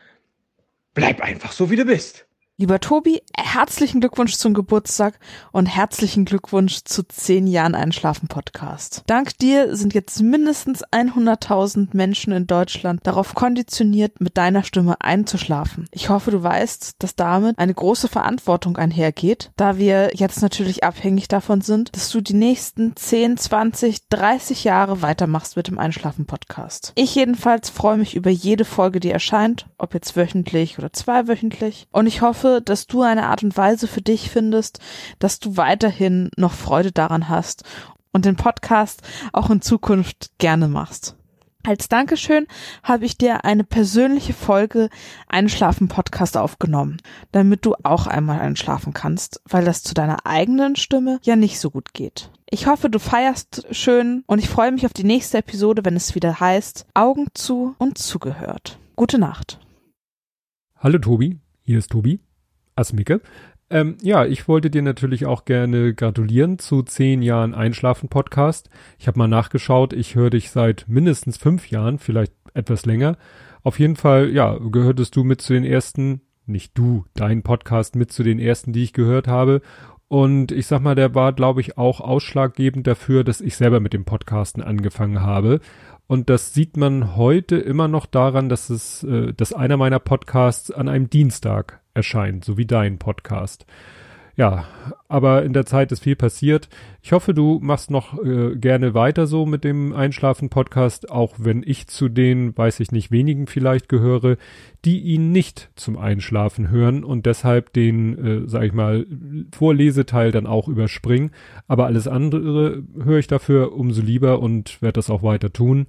[0.94, 2.28] bleib einfach so, wie du bist.
[2.62, 5.18] Lieber Tobi, herzlichen Glückwunsch zum Geburtstag
[5.52, 9.02] und herzlichen Glückwunsch zu zehn Jahren Einschlafen Podcast.
[9.08, 15.88] Dank dir sind jetzt mindestens 100.000 Menschen in Deutschland darauf konditioniert, mit deiner Stimme einzuschlafen.
[15.90, 21.28] Ich hoffe, du weißt, dass damit eine große Verantwortung einhergeht, da wir jetzt natürlich abhängig
[21.30, 26.92] davon sind, dass du die nächsten 10, 20, 30 Jahre weitermachst mit dem Einschlafen Podcast.
[26.94, 31.88] Ich jedenfalls freue mich über jede Folge, die erscheint, ob jetzt wöchentlich oder zweiwöchentlich.
[31.92, 32.22] Und ich
[32.60, 34.80] dass du eine Art und Weise für dich findest,
[35.20, 37.64] dass du weiterhin noch Freude daran hast
[38.12, 41.16] und den Podcast auch in Zukunft gerne machst.
[41.64, 42.48] Als Dankeschön
[42.82, 44.90] habe ich dir eine persönliche Folge
[45.28, 46.98] Einschlafen Podcast aufgenommen,
[47.32, 51.70] damit du auch einmal einschlafen kannst, weil das zu deiner eigenen Stimme ja nicht so
[51.70, 52.32] gut geht.
[52.50, 56.16] Ich hoffe, du feierst schön und ich freue mich auf die nächste Episode, wenn es
[56.16, 58.80] wieder heißt Augen zu und zugehört.
[58.96, 59.60] Gute Nacht.
[60.78, 62.20] Hallo Tobi, hier ist Tobi.
[62.82, 63.22] Asmicke.
[63.70, 68.70] Ähm, ja, ich wollte dir natürlich auch gerne gratulieren zu zehn Jahren Einschlafen-Podcast.
[69.00, 73.18] Ich habe mal nachgeschaut, ich höre dich seit mindestens fünf Jahren, vielleicht etwas länger.
[73.64, 78.12] Auf jeden Fall, ja, gehörtest du mit zu den ersten, nicht du, dein Podcast mit
[78.12, 79.62] zu den ersten, die ich gehört habe.
[80.10, 83.94] Und ich sag mal, der war, glaube ich, auch ausschlaggebend dafür, dass ich selber mit
[83.94, 85.62] dem Podcasten angefangen habe.
[86.08, 90.72] Und das sieht man heute immer noch daran, dass es, äh, dass einer meiner Podcasts
[90.72, 93.66] an einem Dienstag erscheint, so wie dein Podcast.
[94.38, 94.66] Ja,
[95.10, 96.70] aber in der Zeit ist viel passiert.
[97.02, 101.88] Ich hoffe, du machst noch äh, gerne weiter so mit dem Einschlafen-Podcast, auch wenn ich
[101.88, 104.38] zu den, weiß ich nicht, wenigen vielleicht gehöre,
[104.86, 109.06] die ihn nicht zum Einschlafen hören und deshalb den, äh, sag ich mal,
[109.54, 111.32] Vorleseteil dann auch überspringen.
[111.68, 115.88] Aber alles andere höre ich dafür umso lieber und werde das auch weiter tun.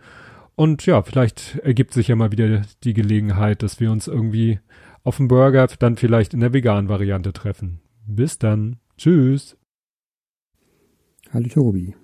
[0.57, 4.59] Und ja, vielleicht ergibt sich ja mal wieder die Gelegenheit, dass wir uns irgendwie
[5.05, 7.81] auf dem Burger dann vielleicht in der veganen Variante treffen.
[8.07, 8.77] Bis dann.
[8.97, 9.57] Tschüss.
[11.33, 11.97] Hallo Tobi.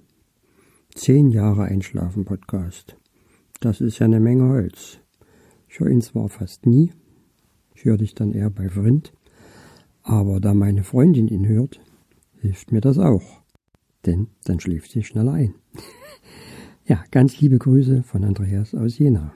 [0.94, 2.96] Zehn Jahre Einschlafen Podcast.
[3.60, 4.98] Das ist ja eine Menge Holz.
[5.68, 6.92] Ich höre ihn zwar fast nie,
[7.74, 9.12] ich höre dich dann eher bei Vrind,
[10.02, 11.80] aber da meine Freundin ihn hört,
[12.40, 13.42] hilft mir das auch.
[14.06, 15.54] Denn dann schläft sie schneller ein.
[16.86, 19.32] ja, ganz liebe Grüße von Andreas aus Jena.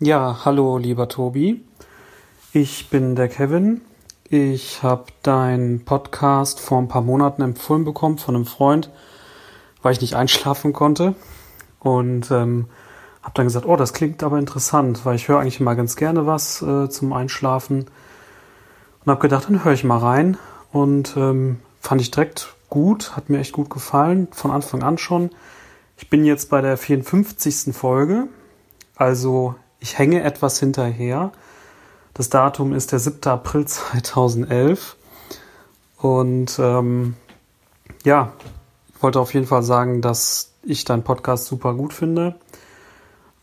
[0.00, 1.62] Ja, hallo lieber Tobi.
[2.58, 3.82] Ich bin der Kevin.
[4.30, 8.88] Ich habe deinen Podcast vor ein paar Monaten empfohlen bekommen von einem Freund,
[9.82, 11.14] weil ich nicht einschlafen konnte.
[11.80, 12.64] Und ähm,
[13.20, 16.24] habe dann gesagt, oh, das klingt aber interessant, weil ich höre eigentlich immer ganz gerne
[16.24, 17.90] was äh, zum Einschlafen.
[19.04, 20.38] Und habe gedacht, dann höre ich mal rein.
[20.72, 25.28] Und ähm, fand ich direkt gut, hat mir echt gut gefallen, von Anfang an schon.
[25.98, 27.76] Ich bin jetzt bei der 54.
[27.76, 28.28] Folge,
[28.94, 31.32] also ich hänge etwas hinterher.
[32.16, 33.30] Das Datum ist der 7.
[33.30, 34.96] April 2011.
[35.98, 37.14] Und ähm,
[38.04, 38.32] ja,
[38.94, 42.36] ich wollte auf jeden Fall sagen, dass ich deinen Podcast super gut finde.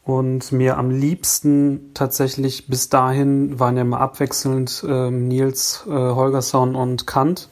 [0.03, 6.75] Und mir am liebsten tatsächlich bis dahin waren ja immer abwechselnd ähm, Nils, äh, Holgersson
[6.75, 7.49] und Kant.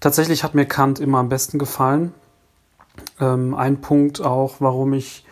[0.00, 2.12] Tatsächlich hat mir Kant immer am besten gefallen.
[3.20, 5.24] Ähm, ein Punkt auch, warum ich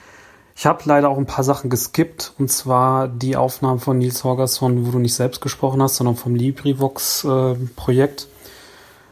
[0.55, 4.87] ich habe leider auch ein paar Sachen geskippt, und zwar die Aufnahmen von Nils Holgersson,
[4.87, 8.27] wo du nicht selbst gesprochen hast, sondern vom LibriVox-Projekt, äh,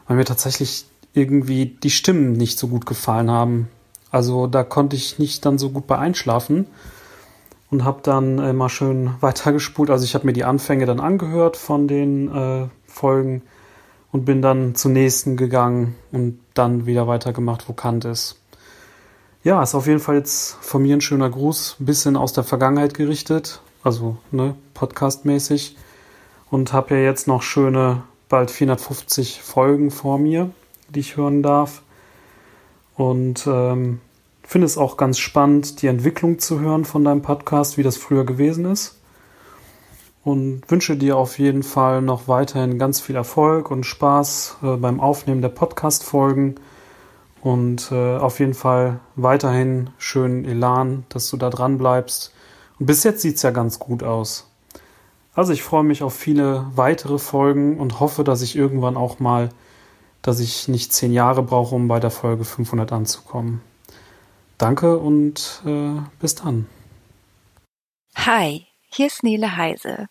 [0.07, 0.85] weil mir tatsächlich
[1.15, 3.69] irgendwie die Stimmen nicht so gut gefallen haben.
[4.11, 6.67] Also da konnte ich nicht dann so gut bei einschlafen
[7.71, 9.91] und habe dann äh, mal schön weitergespult.
[9.91, 13.43] Also ich habe mir die Anfänge dann angehört von den äh, Folgen
[14.13, 18.40] und bin dann zum nächsten gegangen und dann wieder weitergemacht, wo Kant ist.
[19.43, 22.45] Ja, ist auf jeden Fall jetzt von mir ein schöner Gruß, ein bisschen aus der
[22.45, 25.79] Vergangenheit gerichtet, also ne, podcastmäßig.
[26.51, 30.51] Und habe ja jetzt noch schöne, bald 450 Folgen vor mir,
[30.91, 31.81] die ich hören darf.
[32.97, 34.03] Und ähm,
[34.43, 38.27] finde es auch ganz spannend, die Entwicklung zu hören von deinem Podcast, wie das früher
[38.27, 38.99] gewesen ist.
[40.23, 45.01] Und wünsche dir auf jeden Fall noch weiterhin ganz viel Erfolg und Spaß äh, beim
[45.01, 46.57] Aufnehmen der Podcast-Folgen
[47.43, 52.35] und äh, auf jeden Fall weiterhin schönen Elan, dass du da dran bleibst.
[52.79, 54.51] Und bis jetzt sieht's ja ganz gut aus.
[55.35, 59.51] Also ich freue mich auf viele weitere Folgen und hoffe, dass ich irgendwann auch mal,
[60.23, 63.63] dass ich nicht zehn Jahre brauche, um bei der Folge 500 anzukommen.
[64.59, 66.67] Danke und äh, bis dann.
[68.17, 70.09] Hi, hier ist Nele Heise.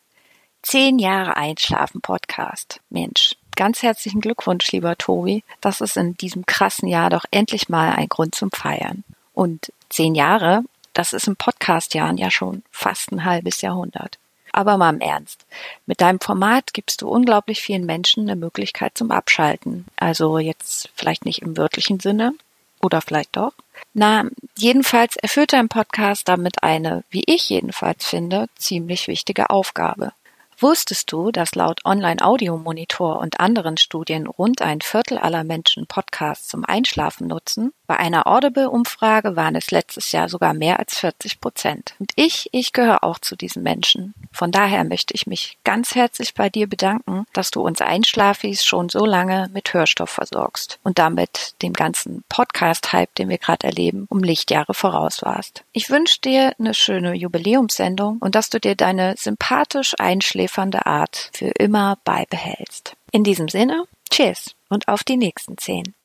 [0.64, 2.82] Zehn Jahre Einschlafen Podcast.
[2.90, 5.44] Mensch, ganz herzlichen Glückwunsch, lieber Tobi.
[5.60, 9.04] Das ist in diesem krassen Jahr doch endlich mal ein Grund zum Feiern.
[9.34, 14.18] Und zehn Jahre, das ist in Podcast-Jahren ja schon fast ein halbes Jahrhundert.
[14.54, 15.46] Aber mal im Ernst.
[15.86, 19.86] Mit deinem Format gibst du unglaublich vielen Menschen eine Möglichkeit zum Abschalten.
[19.98, 22.36] Also jetzt vielleicht nicht im wörtlichen Sinne.
[22.82, 23.52] Oder vielleicht doch.
[23.94, 24.24] Na,
[24.58, 30.14] jedenfalls erfüllt dein Podcast damit eine, wie ich jedenfalls finde, ziemlich wichtige Aufgabe.
[30.62, 36.66] Wusstest du, dass laut Online-Audio-Monitor und anderen Studien rund ein Viertel aller Menschen Podcasts zum
[36.66, 37.72] Einschlafen nutzen?
[37.90, 41.96] Bei einer Audible-Umfrage waren es letztes Jahr sogar mehr als 40 Prozent.
[41.98, 44.14] Und ich, ich gehöre auch zu diesen Menschen.
[44.32, 48.90] Von daher möchte ich mich ganz herzlich bei dir bedanken, dass du uns Einschlafis schon
[48.90, 54.20] so lange mit Hörstoff versorgst und damit dem ganzen Podcast-Hype, den wir gerade erleben, um
[54.20, 55.64] Lichtjahre voraus warst.
[55.72, 61.48] Ich wünsche dir eine schöne Jubiläumssendung und dass du dir deine sympathisch einschläfernde Art für
[61.58, 62.96] immer beibehältst.
[63.12, 65.96] In diesem Sinne, cheers und auf die nächsten zehn.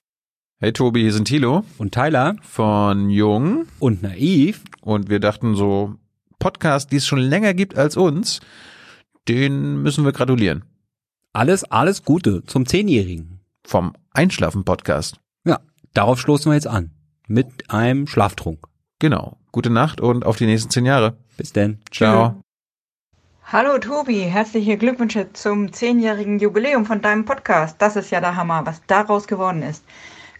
[0.61, 4.63] Hey Tobi, hier sind Thilo und Tyler von Jung und Naiv.
[4.83, 5.97] Und wir dachten so,
[6.39, 8.39] Podcast, die es schon länger gibt als uns,
[9.27, 10.65] den müssen wir gratulieren.
[11.33, 13.41] Alles, alles Gute zum Zehnjährigen.
[13.67, 15.19] Vom Einschlafen-Podcast.
[15.45, 15.59] Ja,
[15.93, 16.93] darauf stoßen wir jetzt an.
[17.27, 18.61] Mit einem Schlaftrunk.
[19.01, 19.39] Genau.
[19.51, 21.19] Gute Nacht und auf die nächsten zehn Jahre.
[21.37, 21.81] Bis denn.
[21.91, 22.41] Ciao.
[23.47, 27.83] Hallo Tobi, herzliche Glückwünsche zum zehnjährigen Jubiläum von deinem Podcast.
[27.83, 29.85] Das ist ja der Hammer, was daraus geworden ist.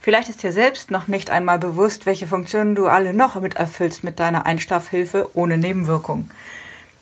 [0.05, 4.05] Vielleicht ist dir selbst noch nicht einmal bewusst, welche Funktionen du alle noch mit erfüllst
[4.05, 6.31] mit deiner Einschlafhilfe ohne Nebenwirkung.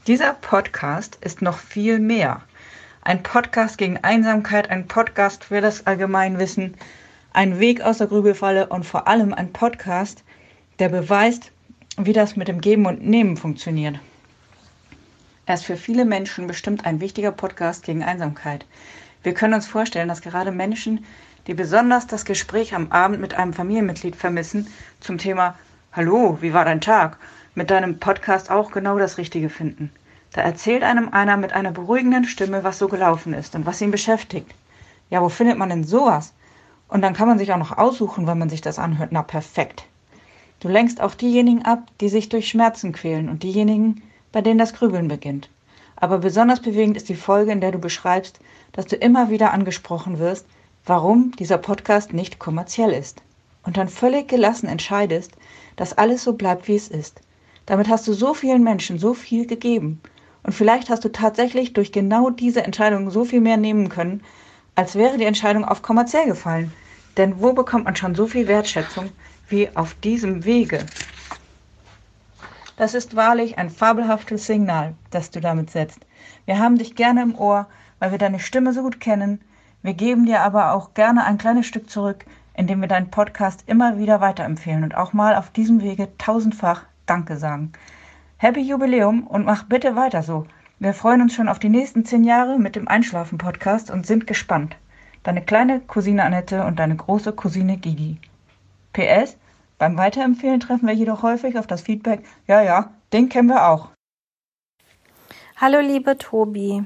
[0.07, 2.43] Dieser Podcast ist noch viel mehr.
[3.01, 6.75] Ein Podcast gegen Einsamkeit, ein Podcast für das Allgemeinwissen,
[7.33, 10.23] ein Weg aus der Grübelfalle und vor allem ein Podcast,
[10.79, 11.51] der beweist,
[11.97, 13.99] wie das mit dem Geben und Nehmen funktioniert.
[15.47, 18.65] Er ist für viele Menschen bestimmt ein wichtiger Podcast gegen Einsamkeit.
[19.25, 21.05] Wir können uns vorstellen, dass gerade Menschen,
[21.47, 24.69] die besonders das Gespräch am Abend mit einem Familienmitglied vermissen,
[25.01, 25.57] zum Thema
[25.93, 27.19] Hallo, wie war dein Tag?
[27.55, 29.93] mit deinem Podcast auch genau das Richtige finden.
[30.33, 33.91] Da erzählt einem einer mit einer beruhigenden Stimme, was so gelaufen ist und was ihn
[33.91, 34.55] beschäftigt.
[35.11, 36.33] Ja, wo findet man denn sowas?
[36.89, 39.11] Und dann kann man sich auch noch aussuchen, wenn man sich das anhört.
[39.13, 39.85] Na, perfekt.
[40.61, 44.73] Du lenkst auch diejenigen ab, die sich durch Schmerzen quälen und diejenigen, bei denen das
[44.73, 45.51] Grübeln beginnt.
[45.97, 48.41] Aber besonders bewegend ist die Folge, in der du beschreibst,
[48.73, 50.47] dass du immer wieder angesprochen wirst,
[50.85, 53.23] warum dieser Podcast nicht kommerziell ist.
[53.65, 55.33] Und dann völlig gelassen entscheidest,
[55.77, 57.21] dass alles so bleibt, wie es ist.
[57.67, 60.01] Damit hast du so vielen Menschen so viel gegeben.
[60.43, 64.23] Und vielleicht hast du tatsächlich durch genau diese Entscheidung so viel mehr nehmen können,
[64.75, 66.73] als wäre die Entscheidung auf kommerziell gefallen.
[67.17, 69.11] Denn wo bekommt man schon so viel Wertschätzung
[69.49, 70.85] wie auf diesem Wege?
[72.77, 76.01] Das ist wahrlich ein fabelhaftes Signal, das du damit setzt.
[76.47, 77.69] Wir haben dich gerne im Ohr,
[77.99, 79.41] weil wir deine Stimme so gut kennen.
[79.83, 82.25] Wir geben dir aber auch gerne ein kleines Stück zurück,
[82.55, 87.37] indem wir deinen Podcast immer wieder weiterempfehlen und auch mal auf diesem Wege tausendfach Danke
[87.37, 87.73] sagen.
[88.37, 90.47] Happy Jubiläum und mach bitte weiter so.
[90.79, 94.77] Wir freuen uns schon auf die nächsten zehn Jahre mit dem Einschlafen-Podcast und sind gespannt.
[95.25, 98.19] Deine kleine Cousine Annette und deine große Cousine Gigi.
[98.93, 99.37] PS,
[99.79, 103.91] beim Weiterempfehlen treffen wir jedoch häufig auf das Feedback, ja, ja, den kennen wir auch.
[105.57, 106.85] Hallo lieber Tobi.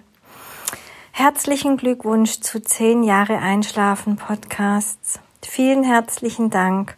[1.19, 5.19] Herzlichen Glückwunsch zu 10 Jahre Einschlafen Podcasts.
[5.41, 6.95] Vielen herzlichen Dank.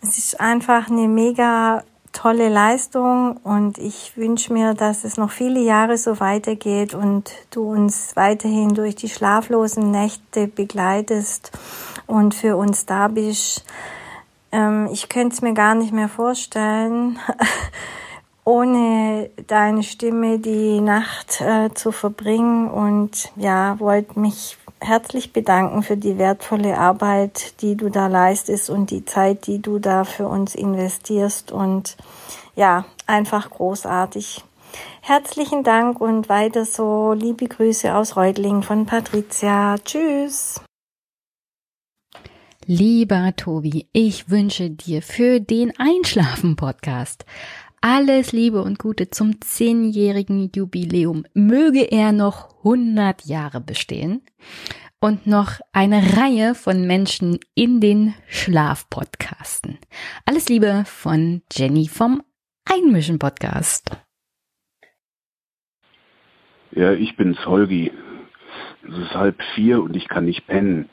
[0.00, 1.82] Es ist einfach eine mega
[2.12, 7.68] tolle Leistung und ich wünsche mir, dass es noch viele Jahre so weitergeht und du
[7.68, 11.50] uns weiterhin durch die schlaflosen Nächte begleitest
[12.06, 13.64] und für uns da bist.
[14.52, 17.18] Ähm, ich könnte es mir gar nicht mehr vorstellen,
[18.44, 25.96] ohne deine Stimme die Nacht äh, zu verbringen und ja, wollte mich herzlich bedanken für
[25.96, 30.54] die wertvolle Arbeit, die du da leistest und die Zeit, die du da für uns
[30.54, 31.96] investierst und
[32.56, 34.42] ja, einfach großartig.
[35.00, 37.12] Herzlichen Dank und weiter so.
[37.12, 39.76] Liebe Grüße aus Reutling von Patricia.
[39.84, 40.60] Tschüss.
[42.66, 47.24] Lieber Tobi, ich wünsche dir für den Einschlafen-Podcast
[47.82, 51.24] alles Liebe und Gute zum zehnjährigen Jubiläum.
[51.34, 54.22] Möge er noch 100 Jahre bestehen
[55.00, 59.78] und noch eine Reihe von Menschen in den Schlafpodcasten.
[60.24, 62.22] Alles Liebe von Jenny vom
[62.64, 63.90] Einmischen Podcast.
[66.70, 67.92] Ja, ich bin's, Holgi.
[68.88, 70.88] Es ist halb vier und ich kann nicht pennen.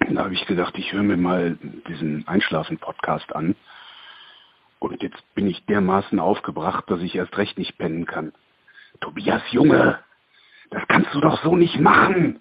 [0.00, 3.54] Da habe ich gedacht, ich höre mir mal diesen Einschlafen-Podcast an.
[4.78, 8.32] Und jetzt bin ich dermaßen aufgebracht, dass ich erst recht nicht pennen kann.
[9.00, 9.98] Tobias Junge,
[10.70, 12.40] das kannst du doch so nicht machen.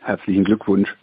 [0.00, 0.94] Herzlichen Glückwunsch.